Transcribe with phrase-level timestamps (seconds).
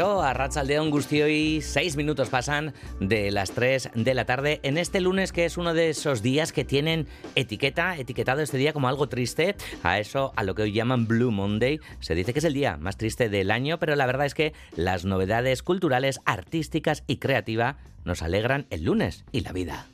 [0.00, 4.98] Caixo, a Ratzaldeón Gustioi, seis minutos pasan de las 3 de la tarde en este
[4.98, 9.10] lunes que es uno de esos días que tienen etiqueta, etiquetado este día como algo
[9.10, 11.80] triste, a eso, a lo que hoy llaman Blue Monday.
[11.98, 14.54] Se dice que es el día más triste del año, pero la verdad es que
[14.74, 19.86] las novedades culturales, artísticas y creativas nos alegran el lunes y la vida.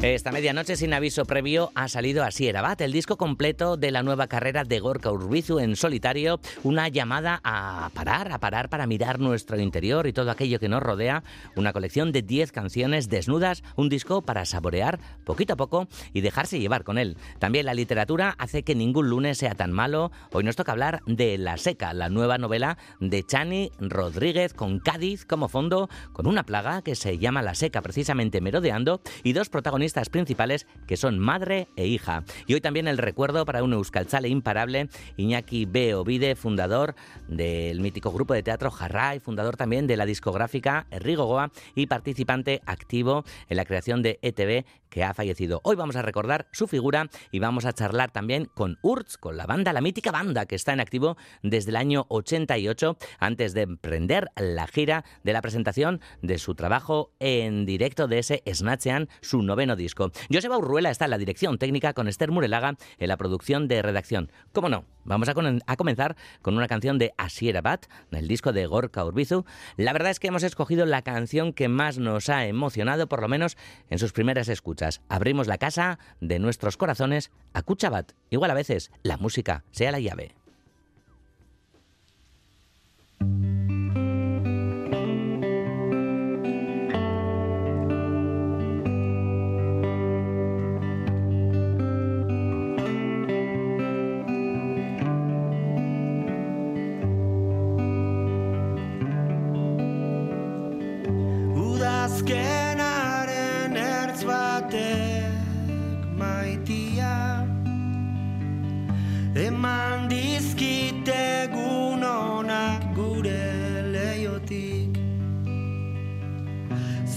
[0.00, 4.28] Esta medianoche, sin aviso previo, ha salido así Erabat, el disco completo de la nueva
[4.28, 9.58] carrera de Gorka Urbizu en solitario, una llamada a parar, a parar para mirar nuestro
[9.58, 11.24] interior y todo aquello que nos rodea,
[11.56, 16.60] una colección de 10 canciones desnudas, un disco para saborear poquito a poco y dejarse
[16.60, 17.16] llevar con él.
[17.40, 20.12] También la literatura hace que ningún lunes sea tan malo.
[20.30, 25.24] Hoy nos toca hablar de La Seca, la nueva novela de Chani Rodríguez con Cádiz
[25.24, 29.87] como fondo, con una plaga que se llama La Seca precisamente merodeando y dos protagonistas
[30.10, 32.24] principales que son madre e hija.
[32.46, 35.94] Y hoy también el recuerdo para un euskaltzale imparable, Iñaki B.
[35.94, 36.94] Ovide, fundador
[37.26, 43.24] del mítico grupo de teatro Jarray, fundador también de la discográfica Rigogoa y participante activo
[43.48, 45.60] en la creación de ETV que ha fallecido.
[45.64, 49.46] Hoy vamos a recordar su figura y vamos a charlar también con Urz, con la
[49.46, 54.30] banda, la mítica banda que está en activo desde el año 88, antes de emprender
[54.36, 59.76] la gira de la presentación de su trabajo en directo de ese Snatchean, su noveno
[59.78, 60.12] disco.
[60.30, 64.30] Joseba Urruela está en la dirección técnica con Esther Murelaga en la producción de redacción.
[64.52, 64.84] ¿Cómo no?
[65.04, 69.46] Vamos a, comenzar con una canción de Asiera Bat, del disco de Gorka Urbizu.
[69.78, 73.28] La verdad es que hemos escogido la canción que más nos ha emocionado, por lo
[73.28, 73.56] menos
[73.88, 75.00] en sus primeras escuchas.
[75.08, 78.12] Abrimos la casa de nuestros corazones a Kuchabat.
[78.28, 80.37] Igual a veces la música sea la llave.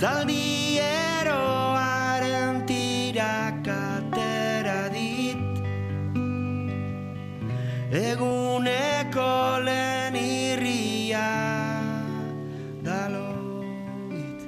[0.02, 5.60] Zaldi eroaren tirak atera dit.
[8.10, 9.34] Eguneko
[9.68, 11.30] lehen irria
[12.88, 14.42] daloit.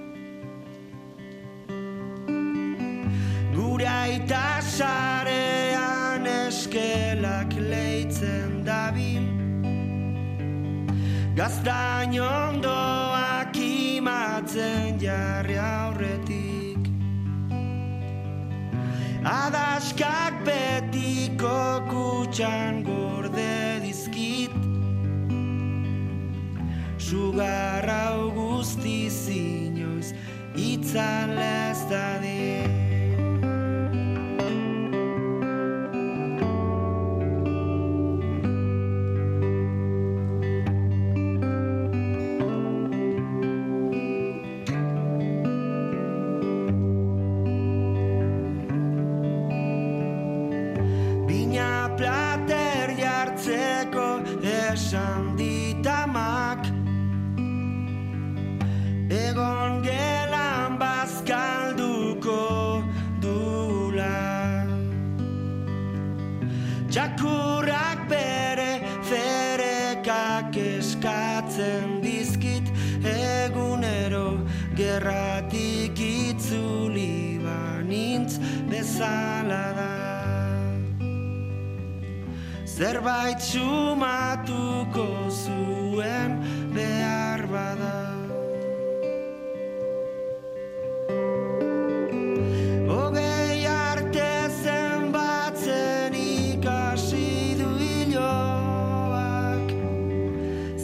[3.54, 4.48] Gure aita
[4.78, 9.30] sarean eskelak leitzen dabin
[11.38, 13.03] Gaztain ondoak
[14.54, 16.78] imatzen jarri aurretik.
[19.24, 24.52] Adaskak betiko kutxan gorde dizkit.
[26.98, 30.14] Sugar hau guztiz inoiz
[30.56, 32.83] itzan ez dadin
[82.84, 86.32] Zerbait sumatuko zuen
[86.76, 88.00] behar bada.
[92.90, 94.32] Hogei arte
[94.64, 96.12] zenbatzen
[97.94, 98.28] hiloak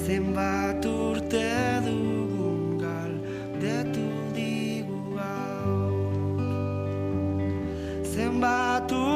[0.06, 1.52] Zenbat urte
[1.84, 4.08] dugun galdetu
[4.40, 6.16] digu gaur.
[8.16, 9.09] Bi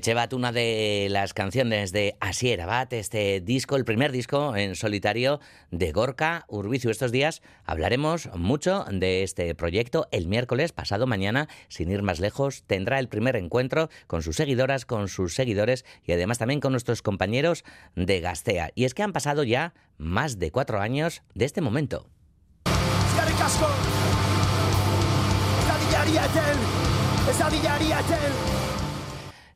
[0.00, 5.40] Chevat, una de las canciones de Asier Abad, este disco, el primer disco en solitario
[5.70, 6.90] de Gorka Urbizu.
[6.90, 10.08] Estos días hablaremos mucho de este proyecto.
[10.10, 14.86] El miércoles, pasado mañana, sin ir más lejos, tendrá el primer encuentro con sus seguidoras,
[14.86, 17.64] con sus seguidores y además también con nuestros compañeros
[17.94, 18.72] de Gastea.
[18.74, 22.08] Y es que han pasado ya más de cuatro años de este momento.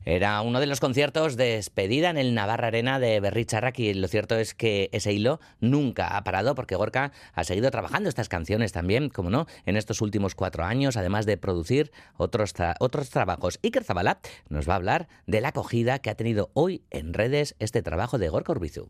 [0.03, 4.07] Era uno de los conciertos de despedida en el Navarra Arena de Berricharrac y lo
[4.07, 8.71] cierto es que ese hilo nunca ha parado porque Gorka ha seguido trabajando estas canciones
[8.71, 13.59] también, como no, en estos últimos cuatro años, además de producir otros, otros trabajos.
[13.63, 14.19] Iker Zabala
[14.49, 18.17] nos va a hablar de la acogida que ha tenido hoy en redes este trabajo
[18.17, 18.89] de Gorka Urbizu.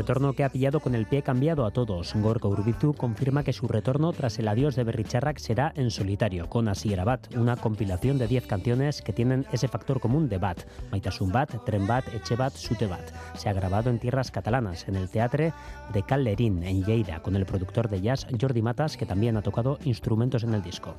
[0.00, 2.14] Retorno que ha pillado con el pie cambiado a todos.
[2.14, 6.68] Gorka Urbizu confirma que su retorno tras el adiós de Berricharrak será en solitario, con
[6.68, 10.62] Asier Bat, una compilación de 10 canciones que tienen ese factor común de Bat.
[10.90, 12.88] Maitasun Bat, Tren Bat, Eche Bat, Sute.
[13.34, 15.52] Se ha grabado en tierras catalanas, en el Teatre
[15.92, 19.78] de Calderín, en Lleida, con el productor de jazz Jordi Matas, que también ha tocado
[19.84, 20.96] instrumentos en el disco.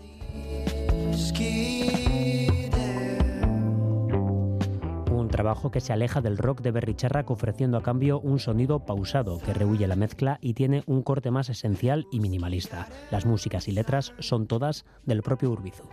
[5.32, 9.54] Trabajo que se aleja del rock de Berricharrac ofreciendo a cambio un sonido pausado que
[9.54, 12.88] rehuye la mezcla y tiene un corte más esencial y minimalista.
[13.10, 15.84] Las músicas y letras son todas del propio Urbizu.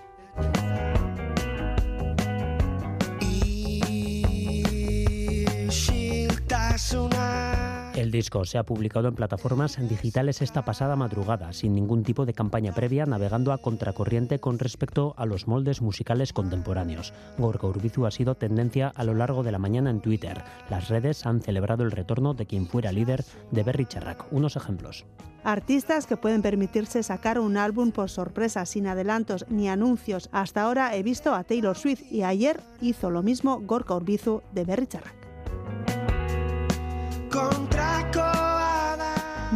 [7.99, 12.33] El disco se ha publicado en plataformas digitales esta pasada madrugada, sin ningún tipo de
[12.33, 17.13] campaña previa, navegando a contracorriente con respecto a los moldes musicales contemporáneos.
[17.39, 20.45] Gorka Urbizu ha sido tendencia a lo largo de la mañana en Twitter.
[20.71, 24.27] Las redes han celebrado el retorno de quien fuera líder de Berry Charrac.
[24.31, 25.05] Unos ejemplos.
[25.43, 30.29] Artistas que pueden permitirse sacar un álbum por sorpresa, sin adelantos ni anuncios.
[30.31, 34.65] Hasta ahora he visto a Taylor Swift y ayer hizo lo mismo Gorka Urbizu de
[34.65, 36.18] Berry Charrac.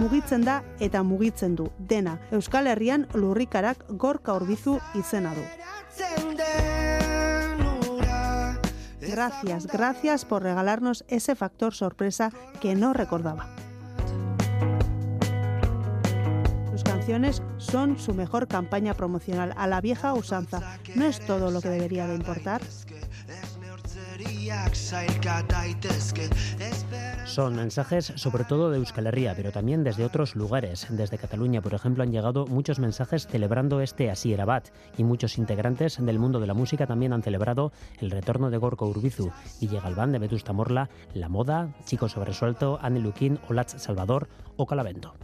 [0.03, 2.19] Mugitzen da eta mugitzen du dena.
[2.33, 5.45] Euskal Herrian lurrikarak gorka orbizu izena du.
[9.01, 13.49] Gracias, gracias por regalarnos ese factor sorpresa que no recordaba.
[16.71, 20.79] Sus canciones son su mejor campaña promocional a la vieja usanza.
[20.95, 22.63] ¿No es todo lo que debería de importar?
[27.25, 30.87] Son mensajes sobre todo de Euskal Herria, pero también desde otros lugares.
[30.91, 34.65] Desde Cataluña, por ejemplo, han llegado muchos mensajes celebrando este Asier Abad
[34.99, 38.87] y muchos integrantes del mundo de la música también han celebrado el retorno de Gorko
[38.87, 44.67] Urbizu, Guille Galván de Vetusta Morla, La Moda, Chico Sobresuelto, Anne Luquín, Olatz Salvador o
[44.67, 45.15] Calavento.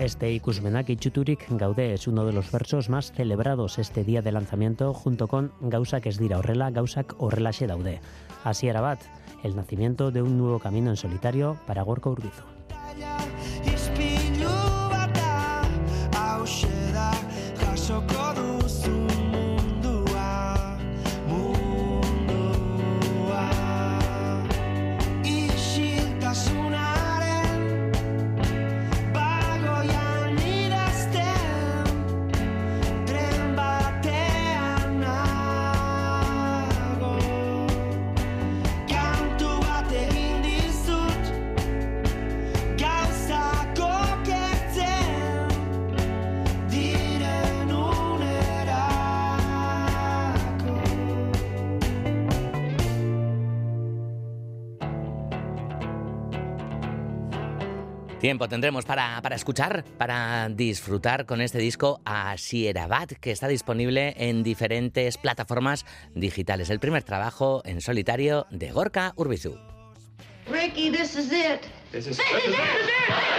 [0.00, 4.94] Este Ikusmenak itxuturik gaude es uno de los versos más celebrados este día de lanzamiento
[4.94, 8.00] junto con Gausak ez dira horrela, Gausak horrelaxe daude.
[8.42, 9.02] Así era bat,
[9.44, 12.44] el nacimiento de un nuevo camino en solitario para Gorka Urbizu.
[58.20, 64.14] Tiempo tendremos para, para, escuchar, para disfrutar con este disco a Sierabat, que está disponible
[64.18, 66.68] en diferentes plataformas digitales.
[66.68, 69.56] El primer trabajo en solitario de Gorka Urbizu.
[70.50, 71.62] Ricky, this is it.
[71.92, 73.29] This is, this is it.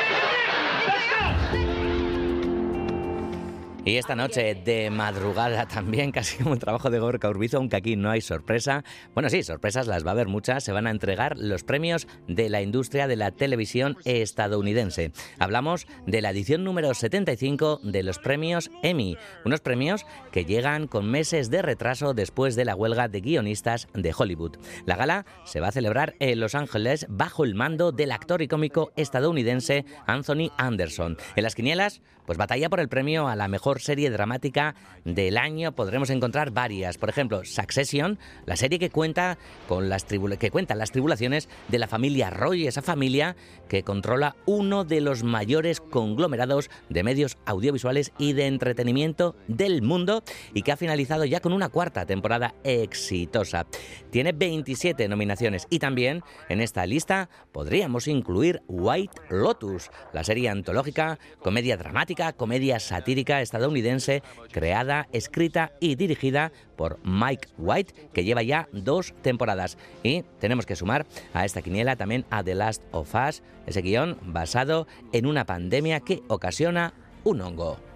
[3.83, 7.95] Y esta noche de madrugada también, casi como el trabajo de Gorka Urbizo, aunque aquí
[7.95, 8.83] no hay sorpresa.
[9.15, 10.63] Bueno, sí, sorpresas las va a haber muchas.
[10.63, 15.11] Se van a entregar los premios de la industria de la televisión estadounidense.
[15.39, 19.17] Hablamos de la edición número 75 de los premios Emmy.
[19.45, 24.13] Unos premios que llegan con meses de retraso después de la huelga de guionistas de
[24.15, 24.57] Hollywood.
[24.85, 28.47] La gala se va a celebrar en Los Ángeles bajo el mando del actor y
[28.47, 31.17] cómico estadounidense Anthony Anderson.
[31.35, 34.73] En las quinielas, pues batalla por el premio a la mejor serie dramática
[35.03, 36.97] del año podremos encontrar varias.
[36.97, 41.89] Por ejemplo, Succession, la serie que cuenta con las que cuenta las tribulaciones de la
[41.89, 43.35] familia Roy, esa familia
[43.67, 50.23] que controla uno de los mayores conglomerados de medios audiovisuales y de entretenimiento del mundo
[50.53, 53.65] y que ha finalizado ya con una cuarta temporada exitosa.
[54.09, 61.19] Tiene 27 nominaciones y también en esta lista podríamos incluir White Lotus, la serie antológica,
[61.41, 68.69] comedia dramática, comedia satírica estadounidense, creada, escrita y dirigida por Mike White, que lleva ya
[68.71, 69.77] dos temporadas.
[70.03, 74.17] Y tenemos que sumar a esta quiniela también a The Last of Us, ese guion
[74.21, 77.90] basado en una pandemia que ocasiona un hongo.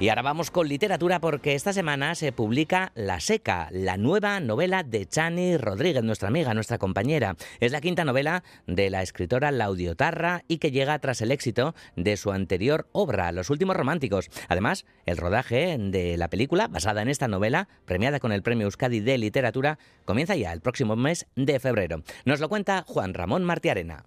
[0.00, 4.84] Y ahora vamos con literatura porque esta semana se publica La Seca, la nueva novela
[4.84, 7.34] de Chani Rodríguez, nuestra amiga, nuestra compañera.
[7.58, 12.16] Es la quinta novela de la escritora Laudiotarra y que llega tras el éxito de
[12.16, 14.30] su anterior obra, Los Últimos Románticos.
[14.46, 19.00] Además, el rodaje de la película, basada en esta novela, premiada con el Premio Euskadi
[19.00, 22.04] de Literatura, comienza ya el próximo mes de febrero.
[22.24, 24.04] Nos lo cuenta Juan Ramón Martiarena.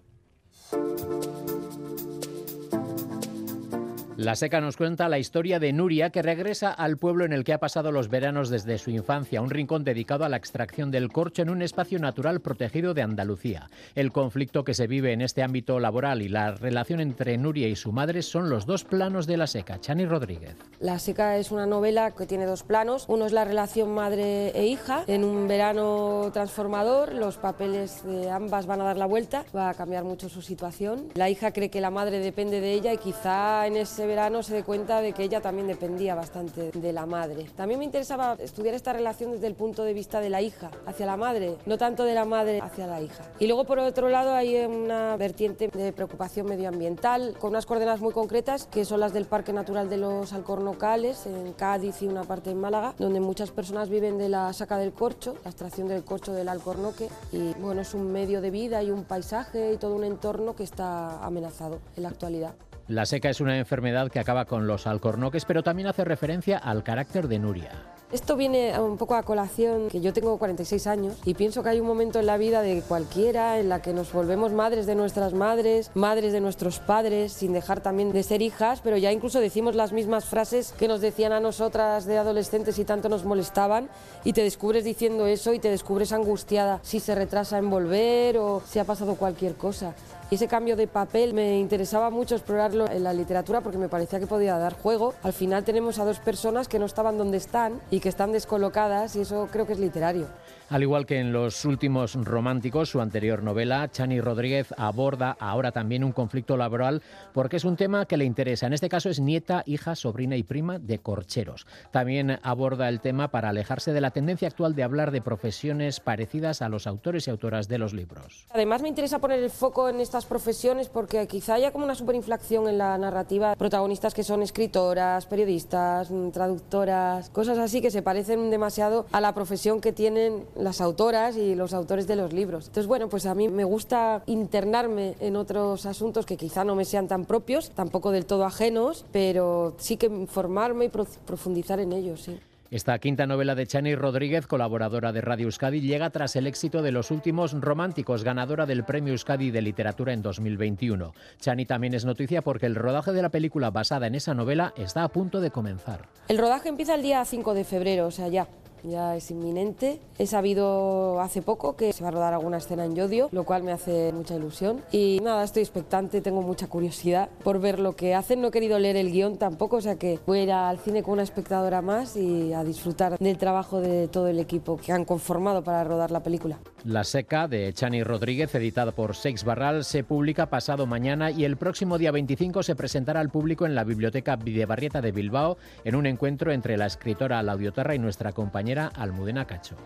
[4.22, 7.54] La Seca nos cuenta la historia de Nuria, que regresa al pueblo en el que
[7.54, 11.42] ha pasado los veranos desde su infancia, un rincón dedicado a la extracción del corcho
[11.42, 13.68] en un espacio natural protegido de Andalucía.
[13.96, 17.74] El conflicto que se vive en este ámbito laboral y la relación entre Nuria y
[17.74, 19.80] su madre son los dos planos de La Seca.
[19.80, 20.54] Chani Rodríguez.
[20.78, 23.06] La Seca es una novela que tiene dos planos.
[23.08, 25.02] Uno es la relación madre e hija.
[25.08, 29.44] En un verano transformador, los papeles de ambas van a dar la vuelta.
[29.54, 31.08] Va a cambiar mucho su situación.
[31.14, 34.52] La hija cree que la madre depende de ella y quizá en ese verano se
[34.52, 37.46] dé cuenta de que ella también dependía bastante de la madre.
[37.56, 41.06] También me interesaba estudiar esta relación desde el punto de vista de la hija hacia
[41.06, 43.24] la madre, no tanto de la madre hacia la hija.
[43.38, 48.12] Y luego por otro lado hay una vertiente de preocupación medioambiental con unas coordenadas muy
[48.12, 52.50] concretas que son las del Parque Natural de los Alcornocales en Cádiz y una parte
[52.50, 56.34] en Málaga, donde muchas personas viven de la saca del corcho, la extracción del corcho
[56.34, 60.04] del alcornoque y bueno, es un medio de vida y un paisaje y todo un
[60.04, 62.54] entorno que está amenazado en la actualidad.
[62.88, 66.82] La seca es una enfermedad que acaba con los alcornoques, pero también hace referencia al
[66.82, 67.70] carácter de Nuria.
[68.10, 71.80] Esto viene un poco a colación que yo tengo 46 años y pienso que hay
[71.80, 75.32] un momento en la vida de cualquiera en la que nos volvemos madres de nuestras
[75.32, 79.76] madres, madres de nuestros padres, sin dejar también de ser hijas, pero ya incluso decimos
[79.76, 83.88] las mismas frases que nos decían a nosotras de adolescentes y tanto nos molestaban
[84.24, 88.60] y te descubres diciendo eso y te descubres angustiada si se retrasa en volver o
[88.66, 89.94] si ha pasado cualquier cosa.
[90.32, 94.18] Y ese cambio de papel me interesaba mucho explorarlo en la literatura porque me parecía
[94.18, 95.12] que podía dar juego.
[95.22, 99.14] Al final tenemos a dos personas que no estaban donde están y que están descolocadas
[99.14, 100.28] y eso creo que es literario.
[100.72, 106.02] Al igual que en los últimos románticos, su anterior novela, Chani Rodríguez aborda ahora también
[106.02, 107.02] un conflicto laboral
[107.34, 108.68] porque es un tema que le interesa.
[108.68, 111.66] En este caso es nieta, hija, sobrina y prima de corcheros.
[111.90, 116.62] También aborda el tema para alejarse de la tendencia actual de hablar de profesiones parecidas
[116.62, 118.46] a los autores y autoras de los libros.
[118.48, 122.66] Además me interesa poner el foco en estas profesiones porque quizá haya como una superinflación
[122.66, 123.56] en la narrativa.
[123.56, 129.82] Protagonistas que son escritoras, periodistas, traductoras, cosas así que se parecen demasiado a la profesión
[129.82, 132.66] que tienen las autoras y los autores de los libros.
[132.66, 136.84] Entonces, bueno, pues a mí me gusta internarme en otros asuntos que quizá no me
[136.84, 142.22] sean tan propios, tampoco del todo ajenos, pero sí que informarme y profundizar en ellos,
[142.22, 142.38] sí.
[142.70, 146.90] Esta quinta novela de Chani Rodríguez, colaboradora de Radio Euskadi, llega tras el éxito de
[146.90, 151.12] Los Últimos Románticos, ganadora del Premio Euskadi de Literatura en 2021.
[151.38, 155.04] Chani también es noticia porque el rodaje de la película basada en esa novela está
[155.04, 156.08] a punto de comenzar.
[156.28, 158.48] El rodaje empieza el día 5 de febrero, o sea, ya
[158.84, 160.00] ya es inminente.
[160.18, 163.62] He sabido hace poco que se va a rodar alguna escena en Yodio, lo cual
[163.62, 164.82] me hace mucha ilusión.
[164.92, 168.40] Y nada, estoy expectante, tengo mucha curiosidad por ver lo que hacen.
[168.40, 171.02] No he querido leer el guion tampoco, o sea que voy a ir al cine
[171.02, 175.04] con una espectadora más y a disfrutar del trabajo de todo el equipo que han
[175.04, 176.58] conformado para rodar la película.
[176.84, 181.56] La Seca de Chani Rodríguez, editada por Seix Barral, se publica pasado mañana y el
[181.56, 186.06] próximo día 25 se presentará al público en la Biblioteca Videbarrieta de Bilbao en un
[186.06, 189.76] encuentro entre la escritora Laudiotarra y nuestra compañera Almudena Cacho.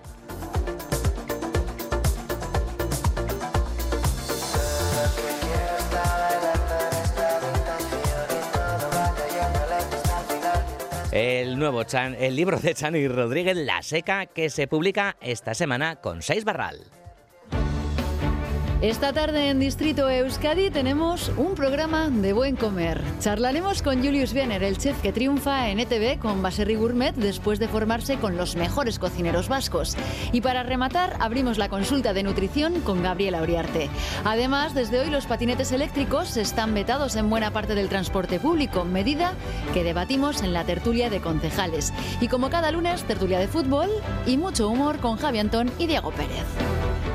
[11.17, 15.97] El nuevo Chan, el libro de Chani Rodríguez, La Seca, que se publica esta semana
[15.97, 16.85] con seis barral.
[18.83, 23.01] Esta tarde en Distrito Euskadi tenemos un programa de buen comer.
[23.21, 27.69] Charlaremos con Julius Wiener, el chef que triunfa en ETV con Baserri Gourmet después de
[27.69, 29.97] formarse con los mejores cocineros vascos.
[30.31, 33.89] Y para rematar, abrimos la consulta de nutrición con Gabriela Uriarte.
[34.25, 39.33] Además, desde hoy los patinetes eléctricos están vetados en buena parte del transporte público, medida
[39.73, 41.95] que debatimos en la tertulia de concejales.
[42.21, 43.89] Y como cada lunes, tertulia de fútbol
[44.27, 46.45] y mucho humor con Javi Antón y Diego Pérez.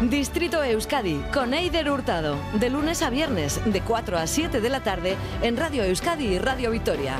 [0.09, 4.81] Distrito Euskadi con Eider Hurtado, de lunes a viernes de 4 a 7 de la
[4.81, 7.17] tarde en Radio Euskadi y Radio Vitoria.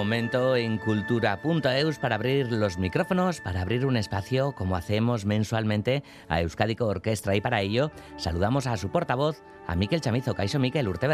[0.00, 6.40] Momento en cultura.eus para abrir los micrófonos, para abrir un espacio como hacemos mensualmente a
[6.40, 11.06] Euskadico Orquestra y para ello saludamos a su portavoz, a Miquel Chamizo, Caiso Miquel Urte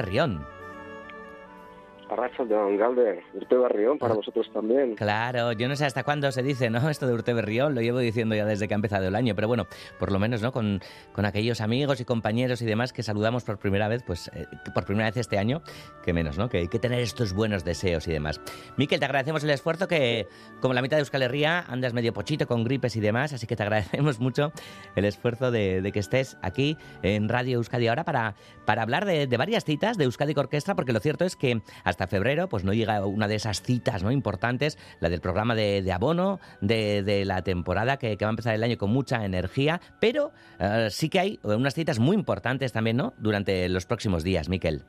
[2.08, 2.18] Berrión.
[2.18, 4.94] Arracha de Galder, Urte Berrión, para vosotros también.
[4.96, 6.88] Claro, yo no sé hasta cuándo se dice, ¿no?
[6.90, 9.48] Esto de Urte Berrión, lo llevo diciendo ya desde que ha empezado el año, pero
[9.48, 9.66] bueno,
[9.98, 10.52] por lo menos, ¿no?
[10.52, 10.80] Con,
[11.12, 14.84] con aquellos amigos y compañeros y demás que saludamos por primera vez, pues eh, por
[14.84, 15.62] primera vez este año,
[16.04, 16.48] que menos, ¿no?
[16.48, 18.40] Que hay que tener estos buenos deseos y demás.
[18.76, 20.26] Miquel, te agradecemos el esfuerzo que,
[20.60, 23.56] como la mitad de Euskal Herria, andas medio pochito con gripes y demás, así que
[23.56, 24.52] te agradecemos mucho
[24.94, 29.26] el esfuerzo de, de que estés aquí en Radio Euskadi ahora para, para hablar de,
[29.26, 32.72] de varias citas de Euskadi Orquestra, porque lo cierto es que hasta febrero pues no
[32.72, 34.10] llega una de esas citas ¿no?
[34.10, 38.62] importantes, la del programa de, abono de, de, la temporada que, va a empezar el
[38.62, 43.14] año con mucha energía, pero uh, sí que hay unas citas muy importantes también ¿no?
[43.18, 44.82] durante los próximos días, Miquel.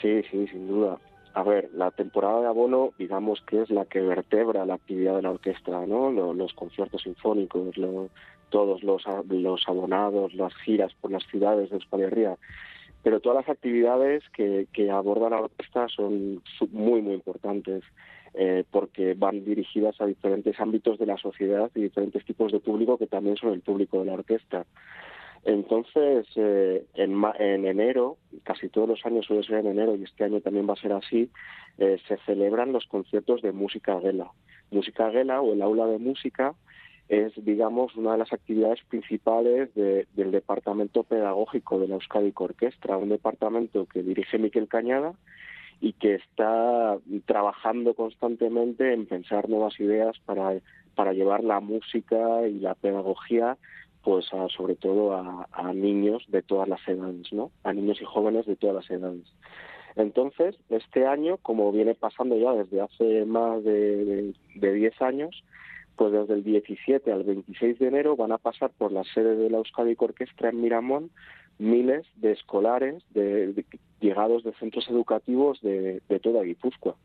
[0.00, 0.98] Sí, sí, sin duda.
[1.34, 5.22] A ver, la temporada de abono, digamos que es la que vertebra la actividad de
[5.22, 6.10] la orquesta, ¿no?
[6.10, 8.08] Los, los conciertos sinfónicos, lo,
[8.50, 12.36] todos los, los abonados, las giras por las ciudades de Euskal Herria
[13.02, 17.82] pero todas las actividades que, que aborda la orquesta son muy, muy importantes.
[18.32, 22.96] Eh, porque van dirigidas a diferentes ámbitos de la sociedad y diferentes tipos de público
[22.96, 24.66] que también son el público de la orquesta.
[25.44, 30.24] Entonces, eh, en, en, enero, casi todos los años suele ser en enero y este
[30.24, 31.30] año también va a ser así,
[31.78, 34.30] eh, se celebran los conciertos de música gela.
[34.70, 36.54] Música gela o el aula de música
[37.10, 42.96] es, digamos, una de las actividades principales de, del departamento pedagógico de la Euskadi Orquestra,
[42.96, 45.14] un departamento que dirige Miquel Cañada
[45.80, 50.60] y que está trabajando constantemente en pensar nuevas ideas para,
[50.94, 53.58] para llevar la música y la pedagogía
[54.04, 57.50] pues a, sobre todo a, niños de todas las edades, ¿no?
[57.64, 59.26] A niños y jóvenes de todas las edades.
[59.96, 65.42] Entonces, este año, como viene pasando ya desde hace más de, de 10 años,
[66.00, 69.50] pues desde el 17 al 26 de enero van a pasar por la sede de
[69.50, 71.10] la Euskadi Orquestra en Miramón
[71.58, 73.66] miles de escolares de,
[74.00, 76.96] llegados de centros educativos de, toda Guipúzcoa.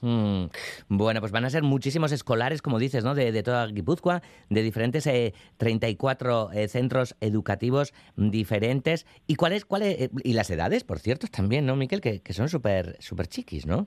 [0.00, 0.46] Mm.
[0.88, 3.14] Bueno, pues van a ser muchísimos escolares, como dices, ¿no?
[3.14, 9.06] De, toda Guipúzcoa, de diferentes eh, 34 eh, centros educativos diferentes.
[9.28, 12.00] ¿Y cuáles, cuáles, eh, y las edades, por cierto, también, ¿no, Miquel?
[12.00, 13.86] Que, que son súper super chiquis, ¿no?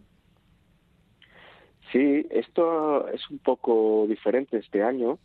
[1.91, 5.17] Sí, esto es un poco diferente este año,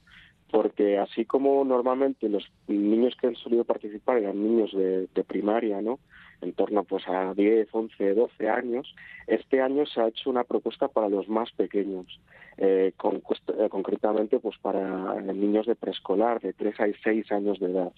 [0.50, 5.82] porque así como normalmente los niños que han solido participar eran niños de, de primaria,
[5.82, 5.98] ¿no?
[6.44, 8.94] en torno pues a 10, 11, 12 años,
[9.26, 12.20] este año se ha hecho una propuesta para los más pequeños,
[12.58, 17.70] eh, con, eh, concretamente pues para niños de preescolar, de 3 a 6 años de
[17.70, 17.92] edad.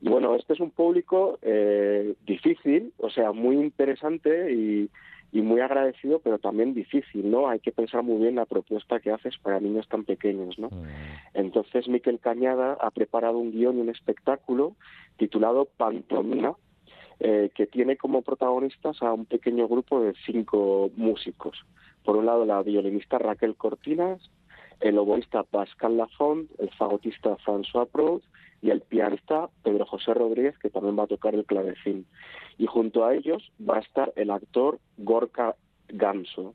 [0.00, 4.90] Y bueno, este es un público eh, difícil, o sea, muy interesante y,
[5.34, 7.48] y muy agradecido, pero también difícil, ¿no?
[7.48, 10.68] Hay que pensar muy bien la propuesta que haces para niños tan pequeños, ¿no?
[10.68, 10.84] Mm.
[11.34, 14.76] Entonces, Miquel Cañada ha preparado un guion y un espectáculo
[15.16, 16.52] titulado Pantomina,
[17.18, 21.66] eh, que tiene como protagonistas a un pequeño grupo de cinco músicos.
[22.04, 24.30] Por un lado, la violinista Raquel Cortinas,
[24.78, 28.24] el oboísta Pascal Lafont, el fagotista François Proust
[28.64, 32.06] y el pianista Pedro José Rodríguez, que también va a tocar el clavecín.
[32.56, 35.54] Y junto a ellos va a estar el actor Gorka
[35.88, 36.54] Ganso.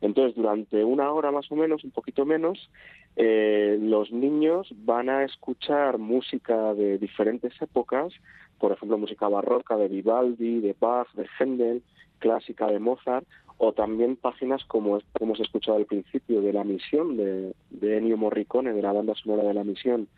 [0.00, 2.70] Entonces, durante una hora más o menos, un poquito menos,
[3.16, 8.14] eh, los niños van a escuchar música de diferentes épocas,
[8.58, 11.82] por ejemplo, música barroca de Vivaldi, de Bach, de Händel,
[12.20, 13.26] clásica de Mozart,
[13.58, 18.72] o también páginas como hemos escuchado al principio de La Misión, de, de Ennio Morricone,
[18.72, 20.08] de la banda sonora de La Misión.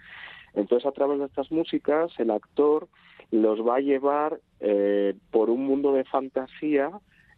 [0.55, 2.89] Entonces, a través de estas músicas, el actor
[3.31, 6.91] los va a llevar eh, por un mundo de fantasía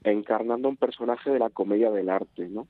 [0.02, 2.66] encarnando un personaje de la comedia del arte, ¿no?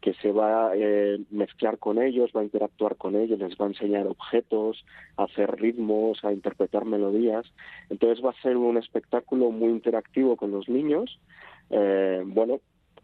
[0.00, 3.66] que se va a eh, mezclar con ellos, va a interactuar con ellos, les va
[3.66, 4.84] a enseñar objetos,
[5.16, 7.44] a hacer ritmos, a interpretar melodías.
[7.90, 11.20] Entonces va a ser un espectáculo muy interactivo con los niños,
[11.68, 12.60] eh, bueno,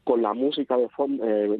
[0.06, 1.58] con la música de fondo, eh,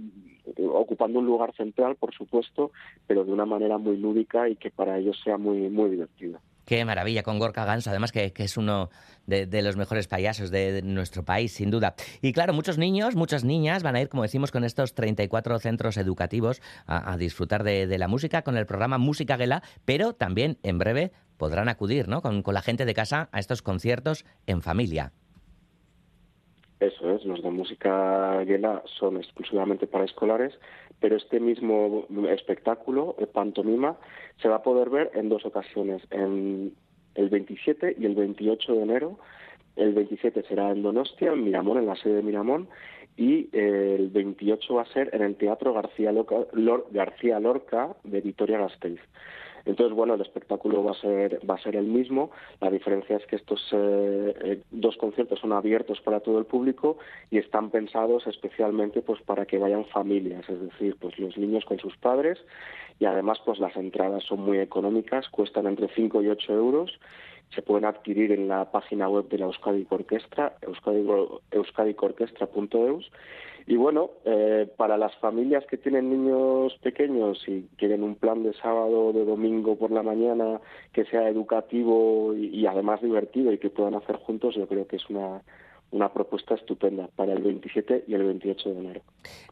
[0.72, 2.70] ocupando un lugar central, por supuesto,
[3.08, 6.40] pero de una manera muy lúdica y que para ellos sea muy, muy divertida.
[6.64, 8.88] Qué maravilla con Gorka Ganso, además que, es uno
[9.26, 11.96] de, los mejores payasos de, nuestro país, sin duda.
[12.22, 15.96] Y claro, muchos niños, muchas niñas van a ir, como decimos, con estos 34 centros
[15.96, 21.10] educativos a, disfrutar de, la música con el programa Música Gela, pero también en breve
[21.36, 22.22] podrán acudir ¿no?
[22.22, 25.12] con, con la gente de casa a estos conciertos en familia.
[26.80, 30.52] Eso es, los de música guela son exclusivamente para escolares,
[31.00, 33.96] pero este mismo espectáculo, el pantomima,
[34.42, 36.74] se va a poder ver en dos ocasiones, en
[37.14, 39.18] el 27 y el 28 de enero.
[39.74, 42.68] El 27 será en Donostia, en Miramón, en la sede de Miramón,
[43.16, 46.12] y el 28 va a ser en el Teatro García,
[46.90, 49.00] García Lorca de Vitoria-Gasteiz.
[49.66, 52.30] Entonces, bueno, el espectáculo va a ser, va a ser el mismo.
[52.60, 56.98] La diferencia es que estos eh, eh, dos conciertos son abiertos para todo el público
[57.30, 61.78] y están pensados especialmente pues para que vayan familias, es decir, pues los niños con
[61.78, 62.38] sus padres.
[63.00, 66.98] Y además pues las entradas son muy económicas, cuestan entre 5 y 8 euros.
[67.50, 70.56] Se pueden adquirir en la página web de la Euskadi Orquestra,
[71.50, 73.10] euskadicorquestra.eus
[73.68, 78.52] y bueno, eh, para las familias que tienen niños pequeños y quieren un plan de
[78.54, 80.60] sábado o de domingo por la mañana
[80.92, 85.10] que sea educativo y, además divertido y que puedan hacer juntos, yo creo que es
[85.10, 85.42] una,
[85.90, 89.00] una propuesta estupenda para el 27 y el 28 de enero.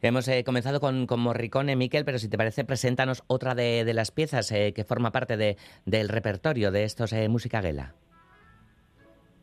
[0.01, 4.13] Hemos eh, comenzado con, con, Morricone, Miquel, pero si te parece, preséntanos otra de, las
[4.13, 7.95] piezas eh, que forma parte de, del repertorio de estos Música Gela.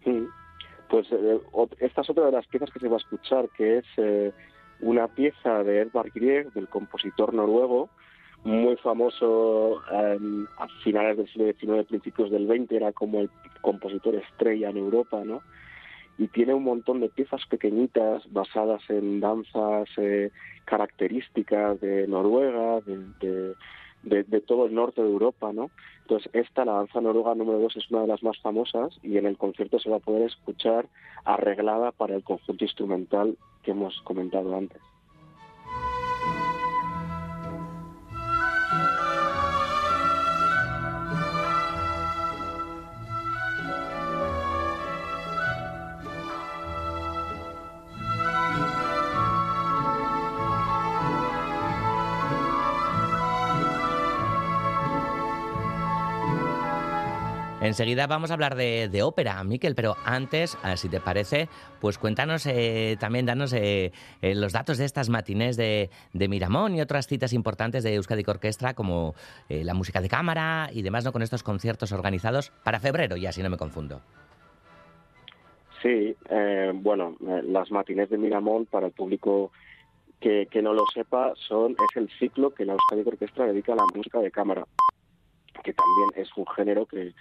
[0.06, 0.26] Sí,
[0.90, 1.08] pues
[1.80, 3.86] esta es otra de las piezas que se va a escuchar, que es
[4.82, 7.90] una pieza de Edvard Grieg, del compositor noruego,
[8.44, 13.30] muy famoso a finales del siglo XIX, principios del XX, era como el
[13.62, 15.42] compositor estrella en Europa, ¿no?
[16.18, 20.32] Y tiene un montón de piezas pequeñitas basadas en danzas eh,
[20.66, 23.56] características de Noruega, de,
[24.04, 25.70] de, todo el norte de Europa, ¿no?
[26.02, 29.26] Entonces, esta, la danza noruega número 2, es una de las más famosas y en
[29.26, 30.88] el concierto se va a poder escuchar
[31.24, 34.91] arreglada para el conjunto instrumental que hemos comentado antes.
[57.62, 61.48] Enseguida vamos a hablar de, ópera, Miquel, pero antes, si te parece,
[61.80, 63.92] pues cuéntanos eh, también, danos eh,
[64.24, 68.74] eh, los datos de estas matinés de, Miramón y otras citas importantes de Euskadi Orquestra,
[68.74, 69.14] como
[69.48, 71.12] la música de cámara y demás, ¿no?
[71.12, 74.02] Con estos conciertos organizados para febrero, ya si no me confundo.
[75.84, 76.16] Sí,
[76.74, 79.52] bueno, las matinés de Miramón, para el público
[80.20, 83.76] que, que no lo sepa, son es el ciclo que la Euskadi Orquestra dedica a
[83.76, 84.66] la música de cámara
[85.64, 87.14] que también es un género que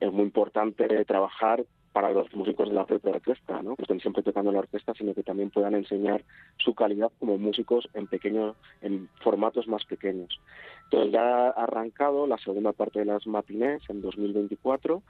[0.00, 3.76] es muy importante trabajar para los músicos de la propia orquesta, ¿no?
[3.76, 6.24] que estén siempre tocando la orquesta, sino que también puedan enseñar
[6.56, 10.40] su calidad como músicos en pequeños, en formatos más pequeños.
[10.84, 15.02] Entonces ya ha arrancado la segunda parte de las matinés en 2024.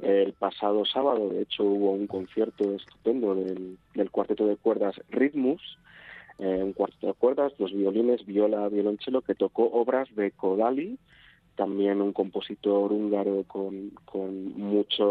[0.00, 3.78] El pasado sábado, de hecho, hubo un concierto estupendo del,
[4.10, 5.78] cuarteto de cuerdas Ritmus,
[6.40, 10.98] eh, un cuarteto de cuerdas, dos violines, viola, violonchelo, que tocó obras de Kodali,
[11.56, 15.04] también un compositor húngaro con, con mucha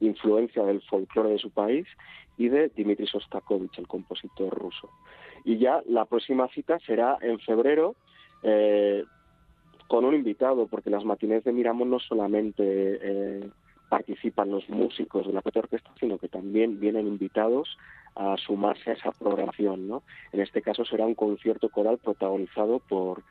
[0.00, 1.86] influencia del folclore de su país,
[2.38, 4.88] y de Dimitri Sostakovich, el compositor ruso.
[5.44, 7.96] Y ya la próxima cita será en febrero
[8.42, 9.04] eh,
[9.88, 13.50] con un invitado, porque las matinés de Miramón no solamente eh,
[13.88, 17.76] participan los músicos de la propia orquesta, sino que también vienen invitados
[18.14, 19.88] a sumarse a esa programación.
[19.88, 20.02] ¿no?
[20.32, 23.22] En este caso será un concierto coral protagonizado por,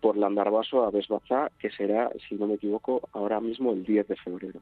[0.00, 4.16] por Landarbaso a Besbazá, que será, si no me equivoco, ahora mismo el 10 de
[4.16, 4.60] febrero.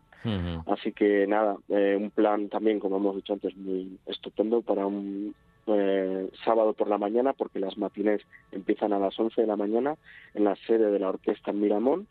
[0.66, 5.35] Así que nada, eh, un plan también, como hemos dicho antes, muy estupendo para un
[5.66, 9.97] eh, sábado por la mañana, porque las matines empiezan a las 11 de la mañana
[10.35, 12.07] en la sede de la orquesta en Miramón.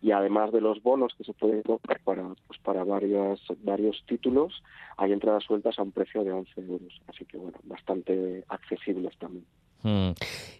[0.00, 4.62] Y además de los bonos que se pueden comprar para pues para varios varios títulos
[4.96, 7.00] hay entradas sueltas a un precio de 11 euros.
[7.08, 9.44] Así que bueno bastante accesibles también
[9.82, 10.10] mm.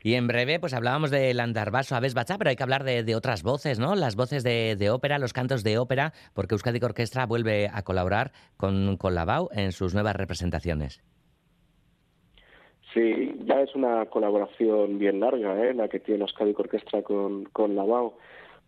[0.03, 3.43] Y en breve, pues hablábamos del andarbaso a Bacha, pero hay que hablar de, otras
[3.43, 3.95] voces, ¿no?
[3.95, 8.97] Las voces de, ópera, los cantos de ópera, porque Euskadi Orquestra vuelve a colaborar con,
[8.97, 9.15] con
[9.53, 11.03] en sus nuevas representaciones.
[12.95, 15.75] Sí, ya es una colaboración bien larga, ¿eh?
[15.75, 17.77] La que tiene Euskadi Orquestra con, con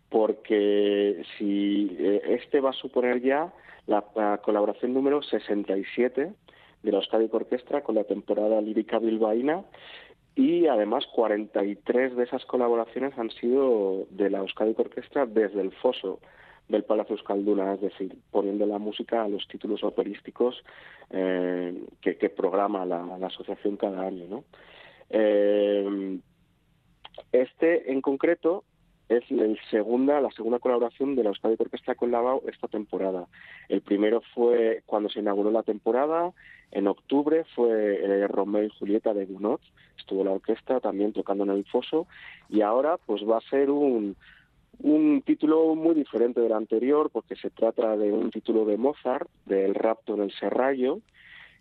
[0.09, 3.51] porque si eh, este va a suponer ya
[3.87, 6.33] la, colaboración número 67
[6.83, 9.63] de la Euskadi Orquestra con la temporada lírica bilbaína
[10.35, 16.19] y además 43 de esas colaboraciones han sido de la Euskadi Orquestra desde el foso
[16.69, 20.63] del Palacio Euskalduna, es decir, poniendo la música a los títulos operísticos
[21.09, 24.25] eh, que, programa la, asociación cada año.
[24.29, 24.43] ¿no?
[25.09, 26.19] Eh,
[27.33, 28.63] este en concreto
[29.11, 33.27] es el segunda, la segunda colaboración de la Euskadi Orquestra con Lavao esta temporada.
[33.67, 36.31] El primero fue cuando se inauguró la temporada,
[36.71, 39.61] en octubre fue eh, Romeo y Julieta de Gunot,
[39.97, 42.07] estuvo la orquesta también tocando en el foso,
[42.49, 44.15] y ahora pues va a ser un,
[44.79, 49.75] un título muy diferente del anterior porque se trata de un título de Mozart, del
[49.75, 50.99] rapto en el Serrallo,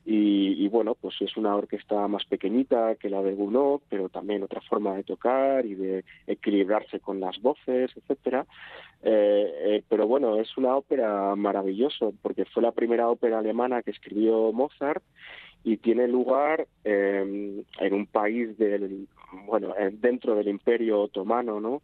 [0.05, 4.61] y, bueno, pues es una orquesta más pequeñita que la de Gounod, pero también otra
[4.63, 8.47] forma de tocar y de equilibrarse con las voces, etcétera.
[9.03, 13.91] Eh, eh, pero bueno, es una ópera maravillosa porque fue la primera ópera alemana que
[13.91, 15.03] escribió Mozart
[15.65, 19.07] y tiene lugar en un país del
[19.47, 21.83] bueno dentro del Imperio Otomano, ¿no?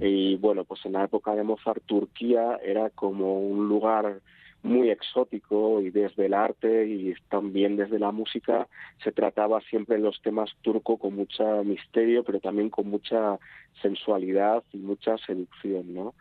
[0.00, 4.20] Y bueno, pues en la época de Mozart Turquía era como un lugar
[4.66, 8.68] muy exótico y desde el arte y también desde la música.
[9.02, 13.38] Se trataba siempre los temas turco con mucho misterio pero también con mucha
[13.80, 16.14] sensualidad y mucha seducción no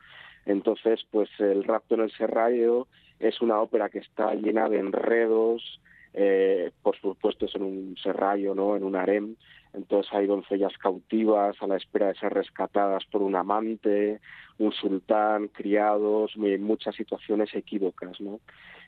[0.45, 2.87] entonces pues el rapto en el serrallo
[3.19, 5.79] es una ópera que está llena de enredos
[6.17, 9.35] eh, por supuesto es en un serrallo no en un harem.
[9.73, 14.21] Entonces hay doncellas cautivas a la espera de ser rescatadas por un amante,
[14.57, 18.39] un sultán, criados, muchas situaciones equívocas, ¿no?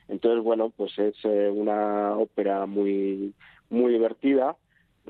[0.08, 3.34] Entonces, bueno, pues es eh, una ópera muy,
[3.68, 4.56] muy divertida,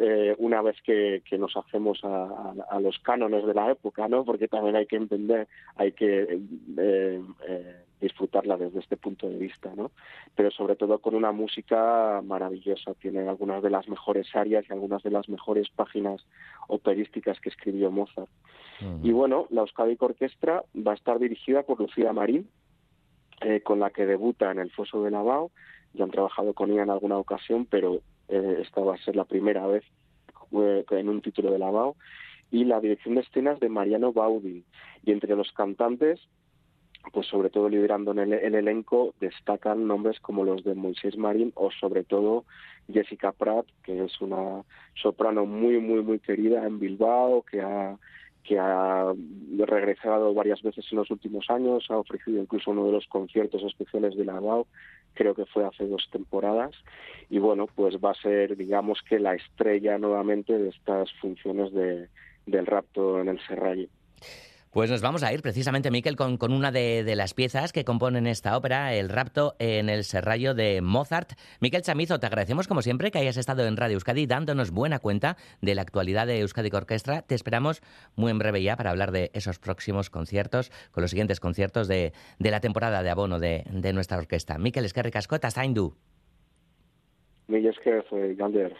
[0.00, 4.24] eh, una vez que, nos hacemos a, los cánones de la época, ¿no?
[4.24, 6.40] Porque también hay que entender, hay que
[6.78, 7.22] eh,
[8.00, 9.90] disfrutarla desde este punto de vista, ¿no?
[10.34, 15.02] Pero sobre todo con una música maravillosa, tiene algunas de las mejores áreas y algunas
[15.02, 16.24] de las mejores páginas
[16.68, 18.30] operísticas que escribió Mozart.
[19.02, 22.48] Y bueno, la Euskadi Orquestra va a estar dirigida por Lucía Marín,
[23.40, 25.50] eh, con la que debuta en el Foso de Navao.
[25.94, 29.24] Ya han trabajado con ella en alguna ocasión, pero eh, esta va a ser la
[29.24, 29.84] primera vez
[30.52, 31.96] en un título de Navao.
[32.50, 34.64] Y la dirección de escenas de Mariano Baudi.
[35.04, 36.20] Y entre los cantantes
[37.12, 42.04] pues sobre todo liderando el, elenco destacan nombres como los de Moisés Marín o sobre
[42.04, 42.44] todo
[42.92, 44.64] Jessica Pratt, que es una
[45.00, 47.96] soprano muy muy muy querida en Bilbao, que ha
[48.44, 49.12] que ha
[49.58, 54.16] regresado varias veces en los últimos años, ha ofrecido incluso uno de los conciertos especiales
[54.16, 54.66] de la BAO,
[55.14, 56.74] creo que fue hace dos temporadas,
[57.30, 62.08] y bueno, pues va a ser, digamos que la estrella nuevamente de estas funciones de,
[62.46, 63.88] del rapto en el Serrallo.
[64.70, 68.26] Pues nos vamos a ir precisamente, Miquel, con, con una de, las piezas que componen
[68.26, 71.32] esta ópera, El rapto en el serrallo de Mozart.
[71.60, 75.36] Miquel Chamizo, te agradecemos como siempre que hayas estado en Radio Euskadi dándonos buena cuenta
[75.62, 77.22] de la actualidad de Euskadi Orquestra.
[77.22, 77.80] Te esperamos
[78.14, 82.12] muy en breve ya para hablar de esos próximos conciertos, con los siguientes conciertos de,
[82.38, 84.58] de la temporada de abono de, de nuestra orquesta.
[84.58, 85.94] Miquel Esquerri Cascota, Zaindu.
[87.48, 88.76] Miguel Esquerri, Gander,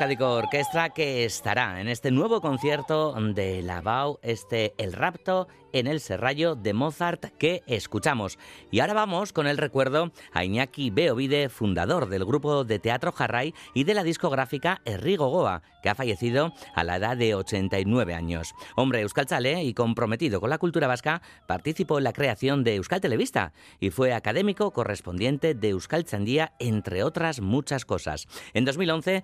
[0.00, 5.86] Euskadico Orquestra que estará en este nuevo concierto de la BAU, este El Rapto en
[5.86, 8.38] el Serrallo de Mozart que escuchamos.
[8.70, 13.54] Y ahora vamos con el recuerdo a Iñaki Beovide, fundador del grupo de teatro Jarray
[13.74, 18.54] y de la discográfica Errigo Goa, que ha fallecido a la edad de 89 años.
[18.76, 23.52] Hombre euskalchale y comprometido con la cultura vasca, participó en la creación de Euskal Televista
[23.78, 28.26] y fue académico correspondiente de Euskal Chandía, entre otras muchas cosas.
[28.54, 29.22] En 2011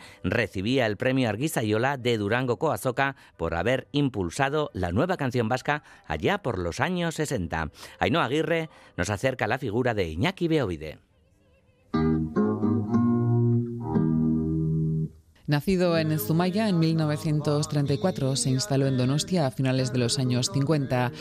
[0.66, 6.38] el premio Arguisa Yola de Durango Coazoca por haber impulsado la nueva canción vasca allá
[6.38, 7.70] por los años 60.
[8.00, 10.98] Ainhoa Aguirre nos acerca la figura de Iñaki Beovide.
[15.46, 21.12] Nacido en Zumaya en 1934, se instaló en Donostia a finales de los años 50.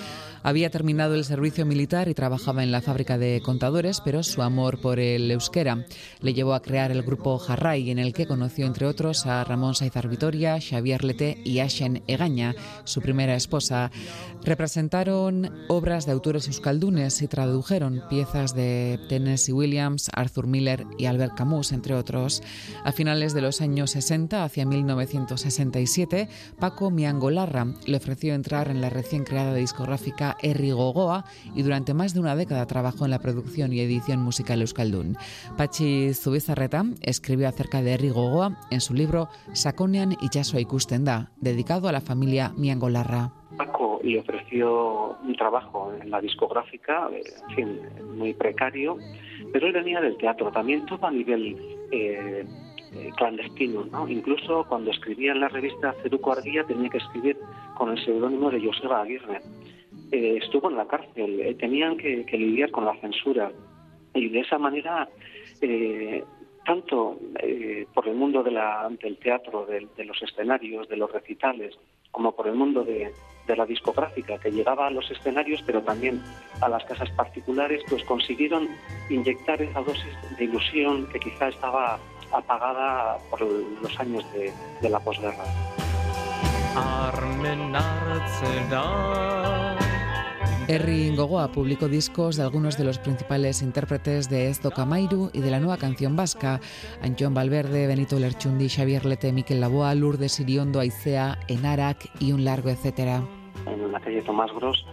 [0.42, 4.82] Había terminado el servicio militar y trabajaba en la fábrica de contadores, pero su amor
[4.82, 5.86] por el euskera
[6.22, 9.76] le llevó a crear el grupo Jarray, en el que conoció entre otros a Ramón
[9.76, 13.92] Saizar Vitoria, Xavier Lete y Ashen Egaña, su primera esposa.
[14.44, 21.36] Representaron obras de autores euskaldunes y tradujeron piezas de Tennessee Williams, Arthur Miller y Albert
[21.36, 22.42] Camus, entre otros.
[22.84, 28.90] A finales de los años 60, hacia 1967, Paco Miangolarra le ofreció entrar en la
[28.90, 33.74] recién creada discográfica Erri Gogoa y durante más de una década trabajó en la producción
[33.74, 35.18] y edición musical euskaldun.
[35.58, 41.06] Pachi Zubizarreta escribió acerca de Erri Gogoa en su libro Sakonean y ikusten
[41.42, 43.32] dedicado a la familia Miangolarra.
[43.58, 47.80] Paco le ofreció un trabajo en la discográfica, en fin,
[48.18, 48.98] muy precario,
[49.52, 51.58] pero él venía del teatro, también todo a nivel
[51.92, 52.46] eh,
[52.96, 53.86] eh, clandestino.
[53.86, 54.08] ¿no?
[54.08, 57.38] Incluso cuando escribía en la revista Ceruco Ardía tenía que escribir
[57.76, 59.42] con el seudónimo de Joseba Aguirre.
[60.12, 63.52] Eh, estuvo en la cárcel, eh, tenían que, lidiar con la censura
[64.14, 65.10] y de esa manera,
[66.66, 67.20] tanto
[67.94, 71.78] por el mundo del teatro, de, los escenarios, de los recitales,
[72.12, 73.12] como por el mundo de,
[73.48, 76.22] de la discográfica que llegaba a los escenarios, pero también
[76.62, 78.68] a las casas particulares, pues consiguieron
[79.10, 82.00] inyectar esa dosis de ilusión que quizá estaba
[82.32, 85.44] apagada por los años de, de la posguerra.
[90.68, 95.52] Erri Gogoa publicó discos de algunos de los principales intérpretes de Ezdo Camairu y de
[95.52, 96.60] la nueva canción vasca,
[97.04, 102.70] Anchón Valverde, Benito Lerchundi, Xavier Lete, Miquel Laboa, Lourdes Iriondo, Aicea, Enarak y un largo
[102.70, 103.22] etcétera.
[103.68, 104.86] En la calle Tomás Gros,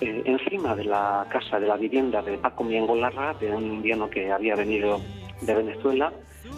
[0.00, 4.30] eh, encima de la casa de la vivienda de Paco Miengolarra, de un indiano que
[4.30, 5.00] había venido
[5.40, 6.12] de Venezuela,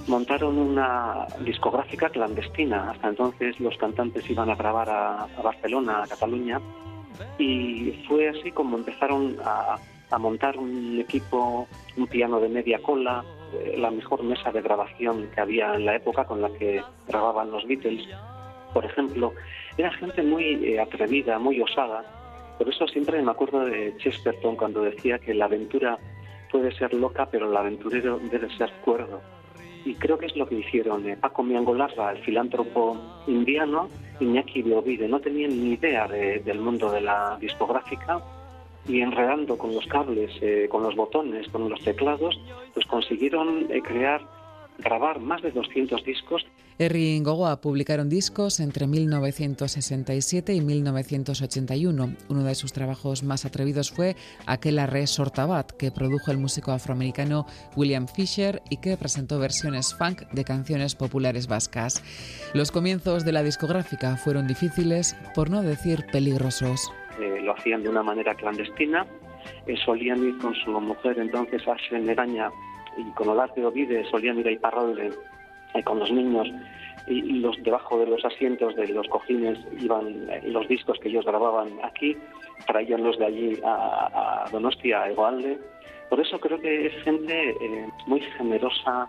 [0.06, 2.90] montaron una discográfica clandestina.
[2.90, 6.60] Hasta entonces los cantantes iban a grabar a, Barcelona, a Cataluña,
[7.38, 9.78] y fue así como empezaron a,
[10.18, 13.24] montar un equipo, un piano de media cola,
[13.54, 17.50] eh, la mejor mesa de grabación que había en la época con la que grababan
[17.50, 18.06] los Beatles.
[18.74, 19.32] Por ejemplo,
[19.78, 22.04] era gente muy eh, atrevida, muy osada.
[22.58, 25.98] Por eso siempre me acuerdo de Chesterton cuando decía que la aventura
[26.50, 29.22] puede ser loca, pero el aventurero debe ser cuerdo
[29.84, 33.88] y creo que es lo que hicieron eh, Paco Miangolarra, el filántropo indiano,
[34.20, 35.08] Iñaki Beovide.
[35.08, 38.20] No tenían ni idea del mundo de la discográfica
[38.86, 42.40] y enredando con los cables, eh, con los botones, con los teclados,
[42.74, 44.22] pues consiguieron eh, crear
[44.78, 46.44] grabar más de 200 discos.
[46.82, 52.16] Erri Gogoa publicaron discos entre 1967 y 1981.
[52.28, 54.16] Uno de sus trabajos más atrevidos fue
[54.46, 60.22] Aquel Re Sortabat, que produjo el músico afroamericano William Fisher y que presentó versiones funk
[60.32, 62.02] de canciones populares vascas.
[62.52, 66.92] Los comienzos de la discográfica fueron difíciles, por no decir peligrosos.
[67.20, 69.06] Eh, lo hacían de una manera clandestina,
[69.68, 72.50] eh, solían ir con su mujer entonces a Senegaña
[72.96, 75.12] y con Olar de Ovide solían ir a Iparralde
[75.74, 76.48] eh, con los niños
[77.06, 81.24] y, los debajo de los asientos de los cojines iban eh, los discos que ellos
[81.24, 82.16] grababan aquí,
[82.66, 85.58] traían los de allí a, Donostia, a Egoalde.
[86.08, 89.08] Por eso creo que es gente eh, muy generosa,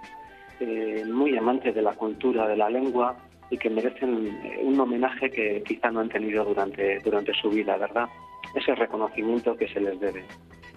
[1.07, 3.17] muy amante de la cultura, de la lengua
[3.49, 8.07] y que merecen un homenaje que quizá no han tenido durante, durante su vida, ¿verdad?
[8.55, 10.23] Ese reconocimiento que se les debe.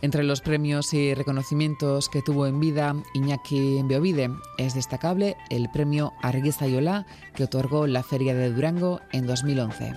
[0.02, 6.12] Entre los premios y reconocimientos que tuvo en vida Iñaki Beovide es destacable el premio
[6.22, 9.94] Arguesa Yola que otorgó la Feria de Durango en 2011.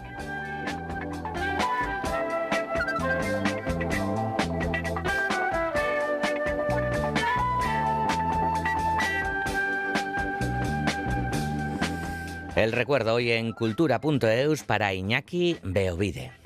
[12.56, 16.39] El recuerdo hoy en cultura.eus para Iñaki Beovide.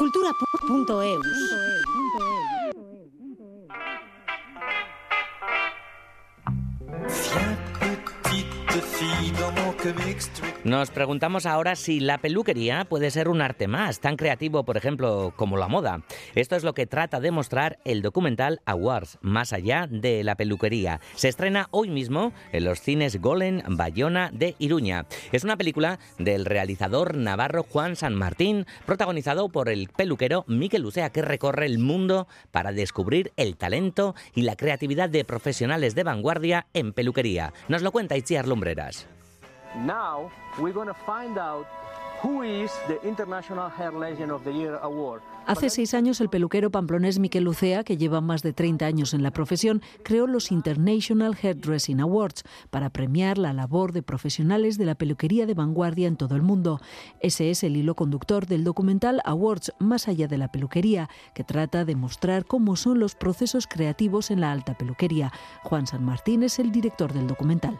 [0.00, 1.20] cultura.eu.
[10.64, 15.32] Nos preguntamos ahora si la peluquería puede ser un arte más, tan creativo, por ejemplo,
[15.36, 16.02] como la moda.
[16.34, 21.00] Esto es lo que trata de mostrar el documental Awards, más allá de la peluquería.
[21.14, 25.06] Se estrena hoy mismo en los cines Golem Bayona de Iruña.
[25.32, 31.10] Es una película del realizador navarro Juan San Martín, protagonizado por el peluquero Miquel Lucea,
[31.10, 36.66] que recorre el mundo para descubrir el talento y la creatividad de profesionales de vanguardia
[36.74, 37.54] en peluquería.
[37.68, 39.06] Nos lo cuenta Itziar Lumbreras.
[39.76, 41.66] Now we're going to find out
[42.22, 45.22] who is the International Hair Legend of the Year Award.
[45.46, 49.22] Hace seis años, el peluquero pamplonés Miquel Lucea, que lleva más de 30 años en
[49.22, 54.94] la profesión, creó los International Hairdressing Awards para premiar la labor de profesionales de la
[54.94, 56.80] peluquería de vanguardia en todo el mundo.
[57.20, 61.84] Ese es el hilo conductor del documental Awards Más allá de la peluquería, que trata
[61.84, 65.32] de mostrar cómo son los procesos creativos en la alta peluquería.
[65.64, 67.78] Juan San Martín es el director del documental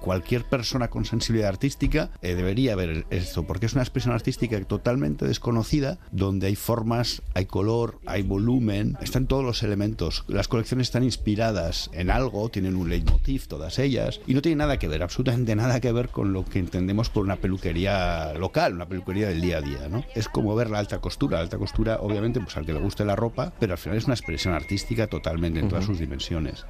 [0.00, 5.26] cualquier persona con sensibilidad artística eh, debería ver esto, porque es una expresión artística totalmente
[5.26, 10.24] desconocida, donde hay formas, hay color, hay volumen, están todos los elementos.
[10.28, 14.78] Las colecciones están inspiradas en algo, tienen un leitmotiv todas ellas, y no tiene nada
[14.78, 18.86] que ver, absolutamente nada que ver con lo que entendemos por una peluquería local, una
[18.86, 19.88] peluquería del día a día.
[19.88, 20.04] ¿no?
[20.14, 21.38] Es como ver la alta costura.
[21.38, 24.04] La alta costura, obviamente, pues al que le guste la ropa, pero al final es
[24.04, 26.64] una expresión artística totalmente en todas sus dimensiones.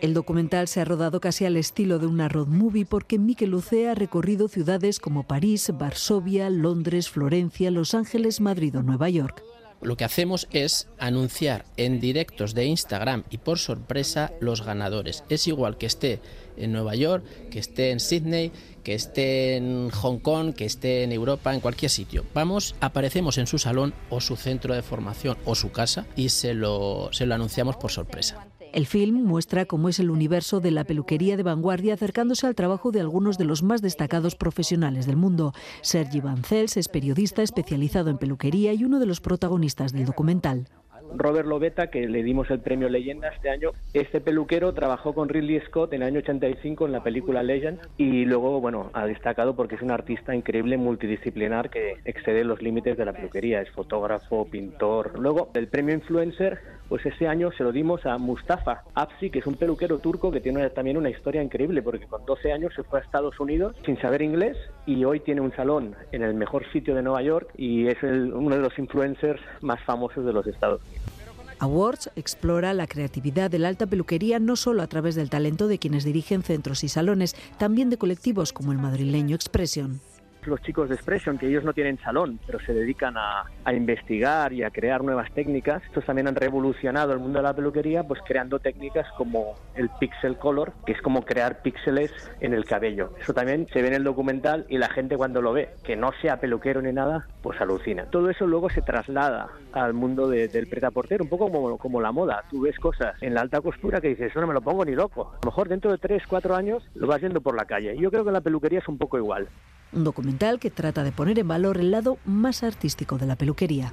[0.00, 3.92] El documental se ha rodado casi al estilo de una road movie porque Miquel Lucea
[3.92, 9.42] ha recorrido ciudades como París, Varsovia, Londres, Florencia, Los Ángeles, Madrid o Nueva York.
[9.80, 15.24] Lo que hacemos es anunciar en directos de Instagram y por sorpresa los ganadores.
[15.28, 16.20] Es igual que esté
[16.56, 21.12] en Nueva York, que esté en Sydney, que esté en Hong Kong, que esté en
[21.12, 22.24] Europa, en cualquier sitio.
[22.34, 26.54] Vamos, aparecemos en su salón o su centro de formación o su casa y se
[26.54, 28.48] lo, se lo anunciamos por sorpresa.
[28.78, 32.92] El film muestra cómo es el universo de la peluquería de vanguardia acercándose al trabajo
[32.92, 35.52] de algunos de los más destacados profesionales del mundo.
[35.82, 40.68] Sergi Bancels es periodista especializado en peluquería y uno de los protagonistas del documental.
[41.14, 43.72] Robert Lobeta, que le dimos el premio Leyenda este año.
[43.94, 48.24] Este peluquero trabajó con Ridley Scott en el año 85 en la película Legend y
[48.24, 53.04] luego, bueno, ha destacado porque es un artista increíble multidisciplinar que excede los límites de
[53.04, 53.60] la peluquería.
[53.60, 55.18] Es fotógrafo, pintor.
[55.18, 59.46] Luego, el premio Influencer, pues ese año se lo dimos a Mustafa Apsi, que es
[59.46, 63.00] un peluquero turco que tiene también una historia increíble porque con 12 años se fue
[63.00, 66.94] a Estados Unidos sin saber inglés y hoy tiene un salón en el mejor sitio
[66.94, 71.18] de Nueva York y es uno de los influencers más famosos de los Estados Unidos.
[71.60, 75.78] Awards explora la creatividad de la alta peluquería no solo a través del talento de
[75.78, 80.00] quienes dirigen centros y salones, también de colectivos como el madrileño Expression
[80.48, 84.62] los chicos de Expression, que ellos no tienen salón, pero se dedican a, investigar y
[84.62, 85.82] a crear nuevas técnicas.
[85.84, 90.38] Estos también han revolucionado el mundo de la peluquería, pues creando técnicas como el pixel
[90.38, 93.12] color, que es como crear píxeles en el cabello.
[93.20, 96.10] Eso también se ve en el documental y la gente cuando lo ve, que no
[96.22, 98.06] sea peluquero ni nada, pues alucina.
[98.06, 102.44] Todo eso luego se traslada al mundo del pretaportero, un poco como, como la moda.
[102.50, 104.94] Tú ves cosas en la alta costura que dices, eso no me lo pongo ni
[104.94, 105.32] loco.
[105.34, 107.96] A lo mejor dentro de 3, 4 años lo vas viendo por la calle.
[107.98, 109.48] Yo creo que la peluquería es un poco igual
[109.92, 113.92] un documental que trata de poner en valor el lado más artístico de la peluquería.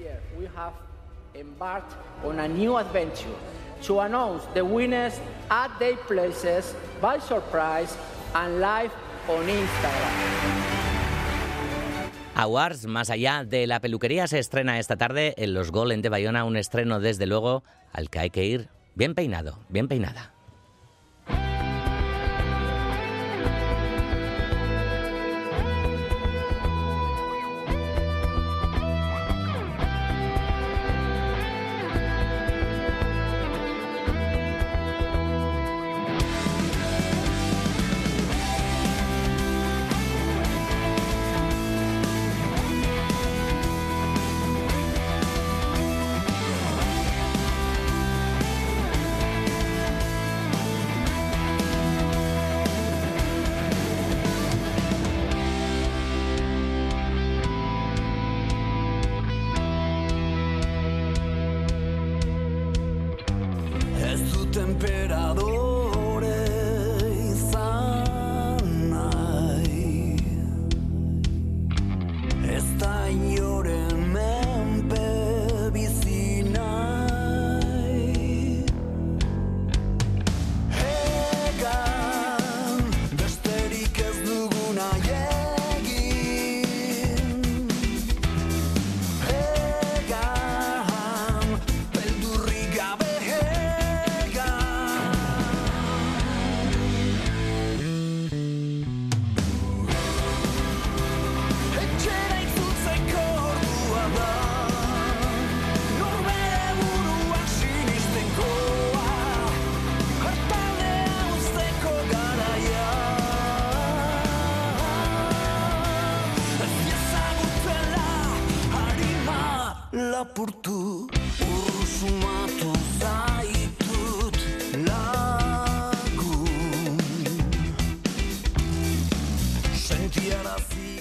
[12.35, 16.43] Awards, más allá de la peluquería, se estrena esta tarde en los Golden de Bayona,
[16.43, 20.34] un estreno desde luego al que hay que ir bien peinado, bien peinada.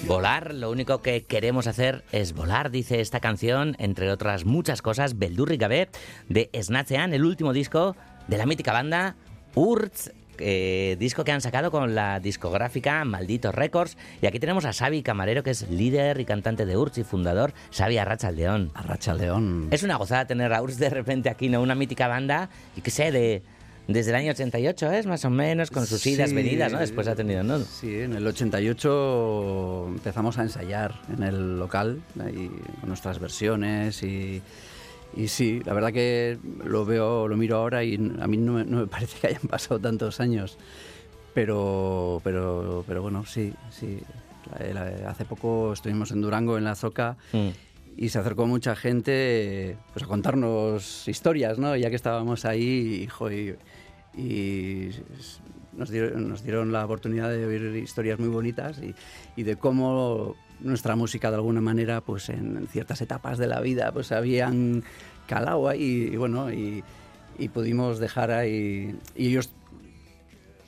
[0.07, 5.17] Volar, lo único que queremos hacer es volar, dice esta canción, entre otras muchas cosas,
[5.17, 5.89] Beldurri Gabe,
[6.29, 7.95] de Snatzean, el último disco
[8.27, 9.15] de la mítica banda
[9.55, 13.97] Urz, eh, disco que han sacado con la discográfica Malditos Records.
[14.21, 17.53] Y aquí tenemos a Xavi Camarero, que es líder y cantante de Urz y fundador,
[17.75, 18.71] Xavi Arrachaldeón.
[18.75, 19.69] Arrachaldeón.
[19.71, 21.61] Es una gozada tener a Urz de repente aquí, ¿no?
[21.61, 23.41] Una mítica banda, y que sé, de...
[23.87, 26.79] Desde el año 88 es más o menos, con sus idas, Sí, venidas, ¿no?
[26.79, 27.59] Después ha tenido, ¿no?
[27.59, 34.41] Sí, en el 88 empezamos a ensayar en el local ahí, con nuestras versiones y,
[35.15, 38.65] y sí, la verdad que lo veo, lo miro ahora y a mí no me,
[38.65, 40.57] no me parece que hayan pasado tantos años,
[41.33, 43.99] pero, pero, pero bueno, sí, sí.
[44.73, 47.17] La- hace poco estuvimos en Durango, en la Zoca,
[47.97, 51.75] y se acercó mucha gente pues, a contarnos historias, ¿no?
[51.75, 53.55] Ya que estábamos ahí, y, jo, y-
[54.17, 54.89] y
[55.73, 58.95] nos dieron, nos dieron la oportunidad de oír historias muy bonitas y,
[59.35, 63.91] y de cómo nuestra música de alguna manera pues en ciertas etapas de la vida
[63.91, 64.83] pues habían
[65.27, 66.81] calado ahí y bueno y,
[67.37, 69.49] y pudimos dejar ahí y ellos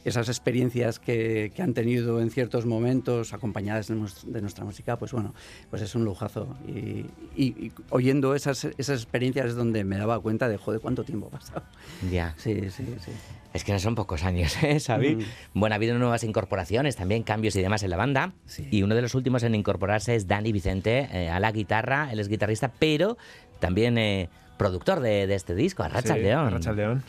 [0.09, 4.97] esas experiencias que, que han tenido en ciertos momentos acompañadas de, nues- de nuestra música,
[4.97, 5.33] pues bueno,
[5.69, 6.55] pues es un lujazo.
[6.67, 7.05] Y,
[7.35, 11.27] y- y oyendo esas, esas experiencias es donde me daba cuenta de, joder, cuánto tiempo
[11.27, 11.63] ha pasado.
[12.11, 12.33] Ya.
[12.37, 13.11] Sí, sí, sí.
[13.53, 15.15] Es que no son pocos años, ¿eh, Xavi?
[15.15, 15.21] Mm.
[15.53, 18.33] Bueno, ha habido nuevas incorporaciones, también cambios y demás en la banda.
[18.71, 22.09] Y uno de los últimos en incorporarse es Dani Vicente eh, a la guitarra.
[22.11, 23.17] Él es guitarrista, pero
[23.59, 26.47] también eh, productor de, de este disco, Arracha Sí, León.
[26.47, 27.03] Arratsaldeon.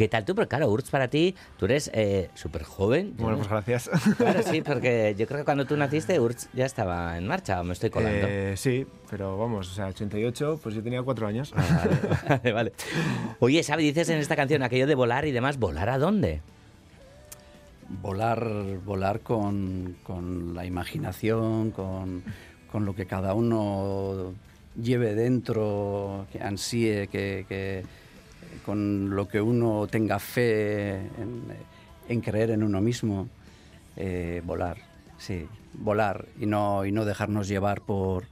[0.00, 0.34] ¿Qué tal tú?
[0.34, 3.12] Porque claro, Urz para ti, tú eres eh, súper joven.
[3.18, 3.90] Bueno, pues gracias.
[4.16, 7.64] Claro, sí, porque yo creo que cuando tú naciste, Urz ya estaba en marcha, o
[7.64, 8.26] me estoy colando.
[8.26, 11.52] Eh, sí, pero vamos, o sea, 88, pues yo tenía cuatro años.
[12.30, 12.72] Vale, vale.
[13.40, 16.40] Oye, Xavi, dices en esta canción aquello de volar y demás, ¿volar a dónde?
[18.02, 18.48] volar,
[18.86, 22.22] volar con, con la imaginación, con,
[22.72, 24.32] con lo que cada uno
[24.80, 27.84] lleve dentro, que ansíe, que, que-
[28.64, 31.42] con lo que uno tenga fe en,
[32.08, 33.28] en creer en uno mismo.
[33.96, 34.78] Eh, volar,
[35.18, 38.24] sí, volar y no, y no dejarnos llevar por,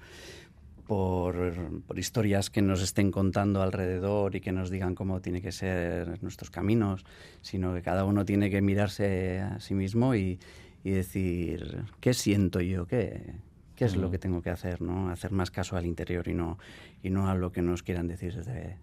[0.86, 5.52] por, por historias que nos estén contando alrededor y que nos digan cómo tiene que
[5.52, 7.04] ser nuestros caminos,
[7.42, 10.38] sino que cada uno tiene que mirarse a sí mismo y,
[10.84, 12.86] y decir, ¿qué siento yo?
[12.86, 13.34] ¿Qué,
[13.76, 14.80] qué es lo que tengo que hacer?
[14.80, 15.10] ¿no?
[15.10, 16.58] Hacer más caso al interior y no,
[17.02, 18.76] y no a lo que nos quieran decir desde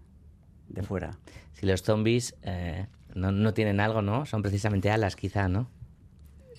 [0.68, 1.18] de fuera.
[1.54, 4.26] Si los zombies eh, no, no tienen algo, ¿no?
[4.26, 5.68] Son precisamente alas, quizá, ¿no?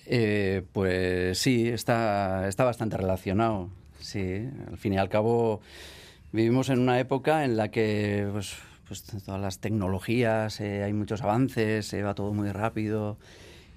[0.06, 3.68] Eh, pues sí, está, está bastante relacionado.
[4.00, 5.60] Sí, al fin y al cabo
[6.32, 8.56] vivimos en una época en la que pues,
[8.86, 13.18] pues, todas las tecnologías, eh, hay muchos avances, se va todo muy rápido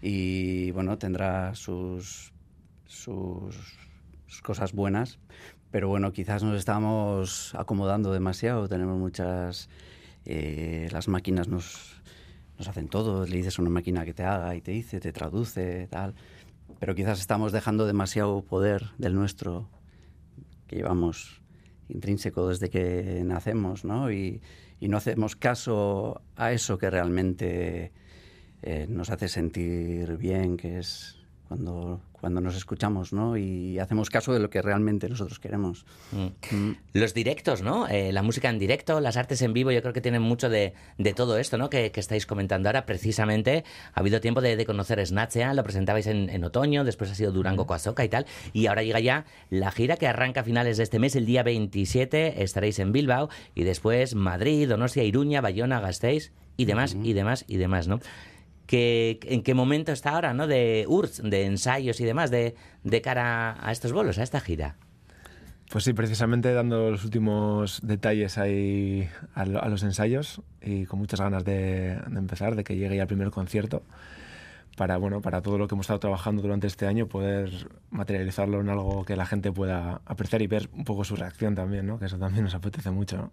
[0.02, 2.32] y bueno, tendrá sus,
[2.86, 3.56] sus,
[4.28, 5.20] sus cosas buenas,
[5.70, 9.70] pero bueno, quizás nos estamos acomodando demasiado, tenemos muchas...
[10.26, 12.02] eh, las máquinas nos,
[12.58, 15.12] nos hacen todo, le dices a una máquina que te haga y te dice, te
[15.12, 16.14] traduce, tal.
[16.80, 19.70] Pero quizás estamos dejando demasiado poder del nuestro
[20.68, 21.42] que llevamos
[21.90, 24.12] intrínseco desde que nacemos, ¿no?
[24.12, 24.42] Y,
[24.80, 27.92] no hacemos caso a eso que realmente
[28.64, 33.36] eh, nos hace sentir bien, que es cuando, cuando nos escuchamos, ¿no?
[33.36, 35.86] Y hacemos caso de lo que realmente nosotros queremos.
[36.12, 36.72] Mm.
[36.94, 37.88] Los directos, ¿no?
[37.88, 40.74] Eh, la música en directo, las artes en vivo, yo creo que tienen mucho de,
[41.00, 41.70] de todo esto, ¿no?
[41.70, 42.86] Que, que estáis comentando ahora.
[42.86, 43.64] Precisamente
[43.94, 47.32] ha habido tiempo de, de conocer Snatchea, lo presentabais en, en otoño, después ha sido
[47.32, 48.28] Durango Coazoca y tal.
[48.54, 51.42] Y ahora llega ya la gira que arranca a finales de este mes, el día
[51.42, 57.46] 27, estaréis en Bilbao y después Madrid, Donostia, Iruña, Bayona, Gasteiz y demás, y demás,
[57.48, 58.00] y demás, ¿no?
[58.72, 60.48] Que, en qué momento está ahora, ¿no?
[60.48, 62.56] De URSS, de ensayos y demás, de,
[62.86, 64.78] de cara a estos bolos, a esta gira.
[65.70, 71.20] Pues sí, precisamente dando los últimos detalles ahí a, a los ensayos y con muchas
[71.20, 73.84] ganas de, de empezar, de que llegue ya el primer concierto
[74.78, 77.52] para bueno para todo lo que hemos estado trabajando durante este año poder
[77.90, 81.88] materializarlo en algo que la gente pueda apreciar y ver un poco su reacción también,
[81.88, 82.00] ¿no?
[82.00, 83.32] Que eso también nos apetece mucho, ¿no?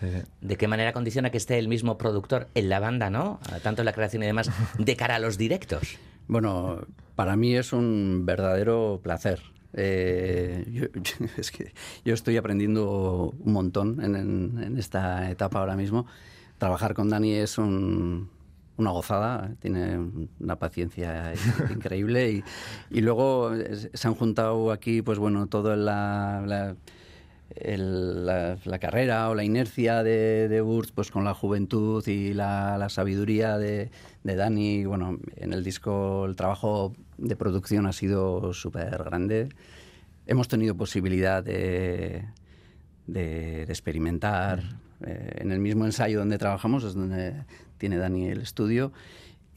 [0.00, 0.22] Sí, sí.
[0.40, 3.40] ¿De qué manera condiciona que esté el mismo productor en la banda, ¿no?
[3.62, 5.96] Tanto en la creación y demás, de cara a los directos.
[6.26, 9.40] Bueno, para mí es un verdadero placer.
[9.72, 10.84] Eh, yo,
[11.36, 11.72] es que
[12.04, 16.06] yo estoy aprendiendo un montón en, en- en esta etapa ahora mismo.
[16.58, 18.30] Trabajar con Dani es un-
[18.76, 19.98] una gozada, tiene
[20.40, 21.32] una paciencia
[21.70, 22.44] increíble y,
[22.90, 23.52] y luego
[23.92, 26.74] se han juntado aquí, pues bueno, todo la, la-
[27.56, 32.34] el- la, la carrera o la inercia de, de Urs pues con la juventud y
[32.34, 33.90] la, la sabiduría de,
[34.22, 34.84] de Dani.
[34.84, 39.48] Bueno, en el disco el trabajo de producción ha sido súper grande.
[40.26, 42.24] Hemos tenido posibilidad de,
[43.06, 44.62] de- de experimentar.
[45.06, 47.34] Eh, en el mismo ensayo donde trabajamos es donde
[47.78, 48.92] tiene Dani el estudio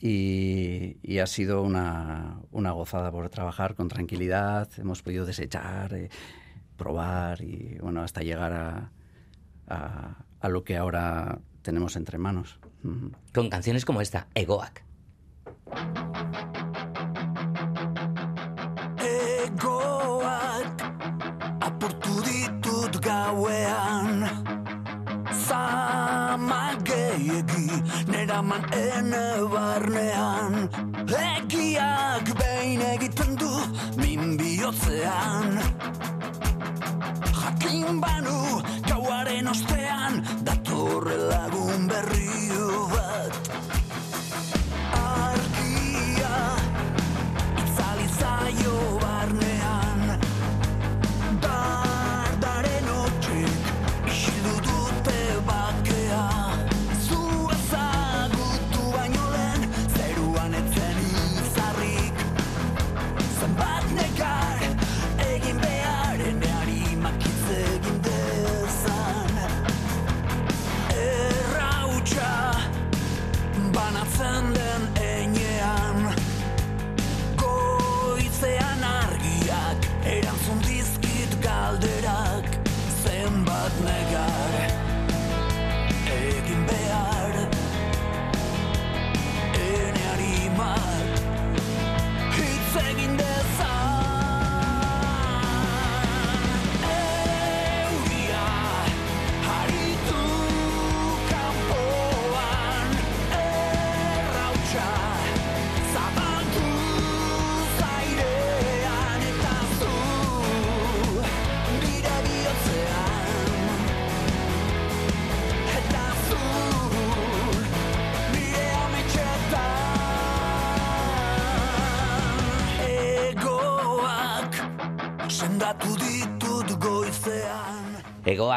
[0.01, 4.67] y, y ha sido una, una gozada por trabajar con tranquilidad.
[4.77, 6.09] Hemos podido desechar, eh,
[6.77, 8.91] probar y bueno, hasta llegar a,
[9.67, 12.59] a- a lo que ahora tenemos entre manos.
[13.33, 14.83] Con canciones como esta, Egoak.
[19.47, 20.81] Egoak
[21.67, 24.23] apurtu ditut gauean
[25.47, 27.67] Zama gehiegi
[28.11, 30.53] neraman ene barnean
[31.07, 33.51] Egiak behin egiten du
[34.01, 35.57] min bihotzean
[37.25, 42.27] Jakin banu gauaren ostean datorre lagun berri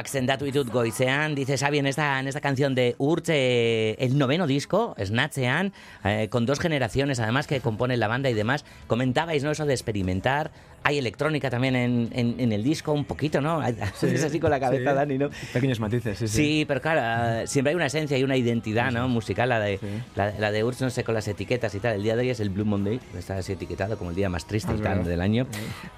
[0.01, 4.17] Egoak sendatu ditut goizean, dice Xavi en esta, en esta canción de Urch, eh, el
[4.17, 5.75] noveno disco, Snatchean,
[6.05, 8.65] eh, con dos generaciones además que componen la banda y demás.
[8.87, 9.51] Comentabais, ¿no?
[9.51, 10.51] Eso de experimentar.
[10.83, 13.63] Hay electrónica también en, en- en el disco, un poquito, ¿no?
[13.63, 14.97] es así con la cabeza, Sí.
[14.97, 15.29] Dani, ¿no?
[15.53, 16.35] Pequeños matices, sí, sí.
[16.37, 19.07] Sí, pero claro, eh, siempre hay una esencia y una identidad ¿no?
[19.07, 19.51] musical.
[19.51, 19.79] La de,
[20.17, 21.97] la, la de Urch, no sé, con las etiquetas y tal.
[21.97, 24.47] El día de hoy es el Blue Monday, está así etiquetado como el día más
[24.47, 25.47] triste Ah, y tal del año.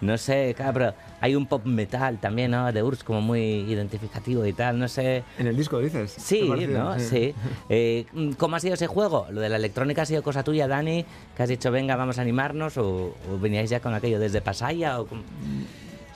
[0.01, 2.73] No sé, claro, pero hay un pop metal también, ¿no?
[2.73, 5.23] De Urch como muy identificativo y tal, no sé.
[5.39, 6.13] En el disco dices.
[6.19, 6.99] Sí, ¿no?
[6.99, 7.07] sí.
[7.07, 7.35] Sí.
[7.69, 8.07] Eh,
[8.39, 9.27] ¿Cómo ha sido ese juego?
[9.31, 11.05] ¿Lo de la electrónica ha sido cosa tuya, Dani?
[11.37, 12.77] ¿Que has dicho, venga, vamos a animarnos?
[12.77, 15.01] ¿O, o veníais ya con aquello desde Pasaya?
[15.01, 15.23] O cómo?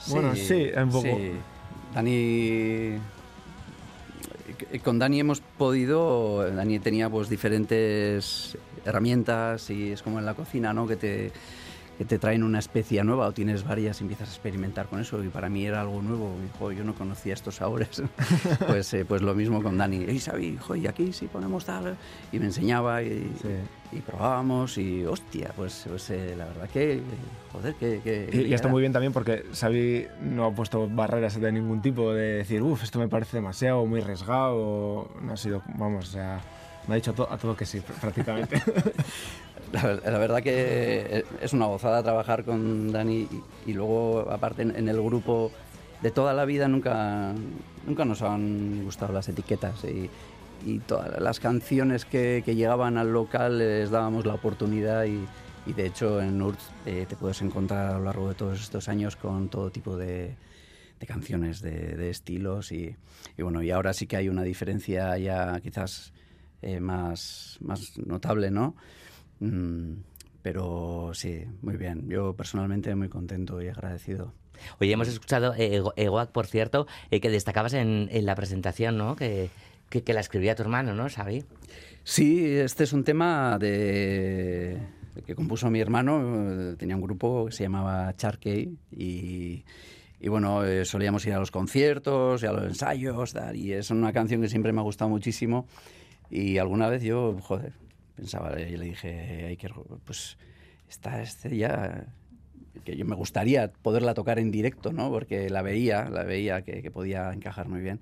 [0.09, 1.03] Bueno, sí, un poco.
[1.07, 1.31] sí.
[1.93, 2.97] Dani.
[4.83, 6.49] Con Dani hemos podido.
[6.51, 10.87] Dani tenía pues diferentes herramientas y es como en la cocina, ¿no?
[10.87, 11.31] Que te,
[11.97, 15.23] que te traen una especia nueva o tienes varias y empiezas a experimentar con eso.
[15.23, 16.35] Y para mí era algo nuevo.
[16.53, 18.03] Hijo, yo no conocía estos sabores.
[18.67, 20.03] pues, eh, pues lo mismo con Dani.
[20.03, 21.97] Y Xavi, hijo, y aquí sí ponemos tal.
[22.31, 23.29] Y me enseñaba y,
[23.91, 27.01] y probábamos y hostia, pues, pues, eh, la verdad que,
[27.51, 27.99] joder, que...
[28.03, 31.81] que Y, y está muy bien también porque Xavi no ha puesto barreras de ningún
[31.81, 36.11] tipo de decir, uff, esto me parece demasiado, muy arriesgado, no ha sido, vamos, o
[36.11, 36.41] sea,
[36.87, 38.61] me ha dicho a, to- a todo que sí, pr- prácticamente.
[39.71, 44.75] La, la verdad que es una gozada trabajar con Dani y, y luego aparte en,
[44.75, 45.51] en el grupo
[46.01, 47.33] de toda la vida nunca,
[47.85, 50.09] nunca nos han gustado las etiquetas y,
[50.65, 55.25] y todas las canciones que, que llegaban al local les dábamos la oportunidad y,
[55.65, 58.87] y de hecho en URT eh, te puedes encontrar a lo largo de todos estos
[58.87, 60.35] años con todo tipo de,
[60.99, 62.95] de canciones, de, de estilos y,
[63.37, 66.13] y bueno, y ahora sí que hay una diferencia ya quizás
[66.61, 68.75] eh, más, más notable, ¿no?
[69.39, 69.93] Mm,
[70.41, 72.07] pero sí, muy bien.
[72.09, 74.33] Yo personalmente muy contento y agradecido.
[74.79, 78.97] Oye, hemos escuchado eh, Ego- Egoac, por cierto, eh, que destacabas en, en la presentación,
[78.97, 79.15] ¿no?
[79.15, 79.49] Que,
[79.89, 81.43] que, que la escribía tu hermano, ¿no, Xavi?
[82.03, 84.79] Sí, este es un tema de
[85.25, 86.71] que compuso mi hermano.
[86.71, 89.63] eh, Tenía un grupo que se llamaba Charkey y,
[90.19, 93.91] y bueno, eh, solíamos ir a los conciertos y a los ensayos tal, y es
[93.91, 95.67] una canción que siempre me ha gustado muchísimo
[96.29, 97.73] y alguna vez yo, joder,
[98.17, 99.69] pensaba, y le dije, hay que,
[100.03, 100.37] pues
[100.89, 102.07] está este ya
[102.83, 105.09] que yo me gustaría poderla tocar en directo, ¿no?
[105.11, 107.99] Porque la veía, la veía que, podía encajar muy bien.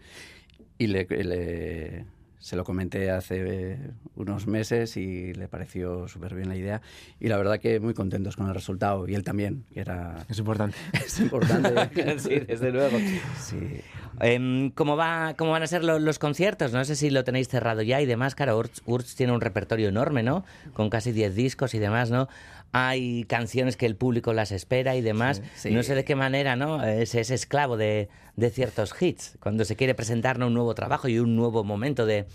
[0.78, 2.05] Y le-
[2.45, 3.79] se lo comenté hace
[4.15, 6.79] unos meses y le pareció súper bien la idea.
[7.19, 9.07] Y la verdad que muy contentos con el resultado.
[9.07, 10.23] Y él también, que era...
[10.29, 10.77] Es importante.
[10.93, 12.19] Es importante.
[12.19, 12.99] sí, desde luego.
[13.41, 13.81] Sí.
[14.19, 16.71] Em, ¿cómo, va, ¿Cómo van a ser lo- los conciertos?
[16.71, 18.35] No sé si lo tenéis cerrado ya y demás.
[18.35, 20.45] Claro, Urts, Urts tiene un repertorio enorme, ¿no?
[20.73, 22.27] Con casi 10 discos y demás, ¿no?
[22.73, 25.37] Hay canciones que el público las espera y demás.
[25.55, 25.71] Sí, sí.
[25.73, 26.83] No sé de qué manera, ¿no?
[26.83, 29.37] Es, es esclavo de, de ciertos hits.
[29.39, 30.47] Cuando se quiere presentar ¿no?
[30.47, 32.25] un nuevo trabajo y un nuevo momento de,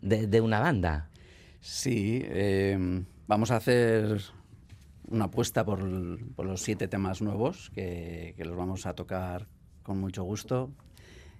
[0.00, 1.08] de- de una banda.
[1.60, 4.20] Sí, eh, vamos a hacer
[5.08, 5.80] una apuesta por,
[6.34, 9.46] por los siete temas nuevos que, que los vamos a tocar
[9.82, 10.70] con mucho gusto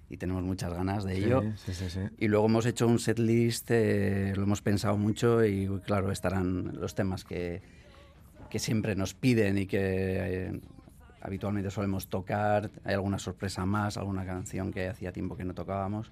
[0.09, 1.43] y tenemos muchas ganas de ello.
[1.55, 1.99] sí, sí, sí.
[2.17, 6.95] Y luego hemos hecho un setlist, eh, lo hemos pensado mucho y claro, estarán los
[6.95, 7.61] temas que,
[8.49, 10.61] que siempre nos piden y que eh,
[11.21, 12.71] habitualmente solemos tocar.
[12.83, 16.09] Hay alguna sorpresa más, alguna canción que hacía tiempo que no tocábamos.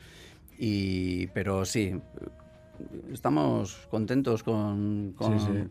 [0.58, 2.00] Y, pero sí,
[3.12, 5.68] estamos contentos con, con, Sí, sí.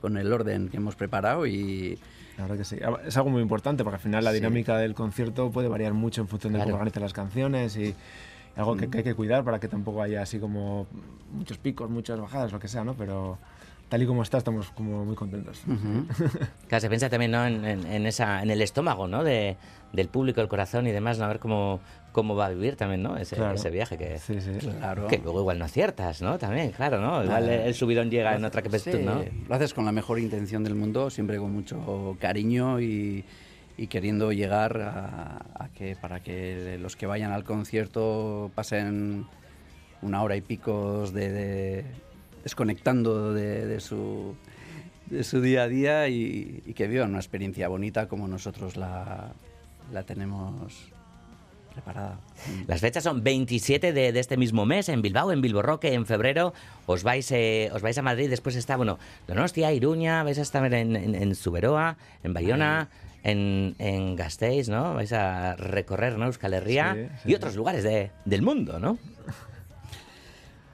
[0.00, 1.98] con el orden que hemos preparado y...
[2.36, 2.76] La verdad que sí.
[3.06, 4.36] Es algo muy importante porque al final la Sí.
[4.36, 6.70] dinámica del concierto puede variar mucho en función de Claro.
[6.70, 7.94] cómo organizan las canciones y
[8.56, 10.86] algo que, que hay que cuidar para que tampoco haya así como
[11.32, 12.94] muchos picos, muchas bajadas, lo que sea, ¿no?
[12.94, 13.38] Pero
[13.94, 15.62] tal y como está estamos como muy contentos.
[16.68, 17.46] Claro, se piensa también ¿no?
[17.46, 19.22] en, en- en esa, en el estómago ¿no?
[19.22, 19.56] de,
[19.92, 21.26] del público, el corazón y demás, ¿no?
[21.26, 21.78] a ver cómo,
[22.10, 23.16] cómo va a vivir también ¿no?
[23.16, 23.54] ese, Claro.
[23.54, 23.96] ese viaje.
[23.96, 24.50] Que, Sí, sí.
[24.58, 25.06] Claro.
[25.06, 26.38] que luego igual no aciertas, ¿no?
[26.38, 27.22] También, claro, ¿no?
[27.22, 29.22] Igual Ah, el subidón llega en otra que Sí, ¿no?
[29.48, 33.24] Lo haces con la mejor intención del mundo, siempre con mucho cariño y,
[33.76, 39.26] y queriendo llegar a, a que para que los que vayan al concierto pasen
[40.02, 41.84] una hora y pico de, de-
[42.44, 44.36] desconectando de, de su
[45.06, 49.32] de su día a día y, y que vivan una experiencia bonita como nosotros la,
[49.92, 50.88] la tenemos
[51.74, 52.20] preparada.
[52.68, 56.06] Las fechas son 27 de, de este mismo mes en Bilbao, en Bilbo Roque, en
[56.06, 56.54] febrero
[56.86, 60.64] os vais, eh, os vais a Madrid, después está, bueno, Donostia, Iruña, vais a estar
[60.72, 62.88] en, en, en Zuberoa, en Bayona,
[63.24, 64.94] en, en Gasteiz, ¿no?
[64.94, 66.26] Vais a recorrer, ¿no?
[66.26, 68.96] Euskal Herria Sí, sí, y otros lugares de- del mundo, ¿no?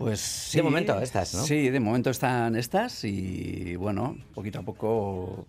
[0.01, 0.57] Pues sí.
[0.57, 1.43] De momento estas, ¿no?
[1.45, 5.47] Sí, de momento están estas y bueno, poquito a poco,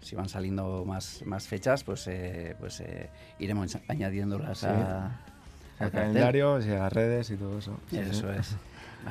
[0.00, 4.66] si van saliendo más, más fechas, pues, eh, pues eh, iremos añadiéndolas Sí.
[4.66, 5.20] a,
[5.78, 7.78] Al calendario, y a las redes y todo eso.
[7.88, 8.36] Sí, Eso sí.
[8.40, 8.56] es.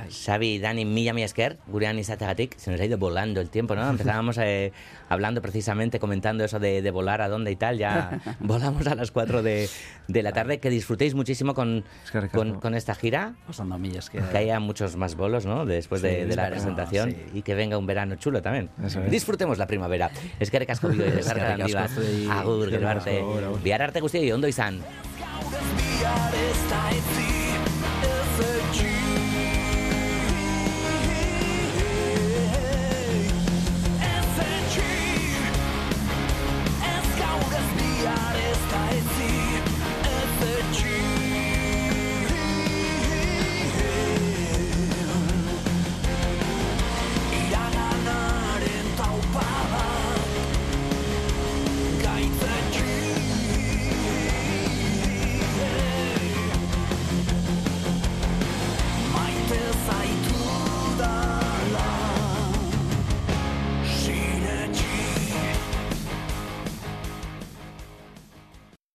[0.09, 3.87] Xavi, Dani, Milla, mi esker, gurean izategatik, se nos ha ido volando el tiempo, ¿no?
[3.89, 4.71] Empezábamos eh,
[5.09, 9.11] hablando precisamente, comentando eso de, de volar a dónde y tal, ya volamos a las
[9.11, 9.69] 4 de,
[10.07, 11.83] de la tarde, que disfrutéis muchísimo con,
[12.31, 14.19] con, con esta gira, Pasando millas que...
[14.19, 15.65] que haya muchos más bolos, ¿no?
[15.65, 17.17] Después de, Sí, de la esperemos, presentación sí.
[17.33, 18.69] y que venga un verano chulo también.
[18.83, 18.97] Es.
[19.09, 20.09] Disfrutemos la primavera.
[20.39, 22.27] Es que asko bio, es zuei.
[22.29, 23.19] Agur, gero arte.
[23.19, 23.61] Agur, agur.
[23.61, 24.81] Bihar arte guztioi, ondo izan.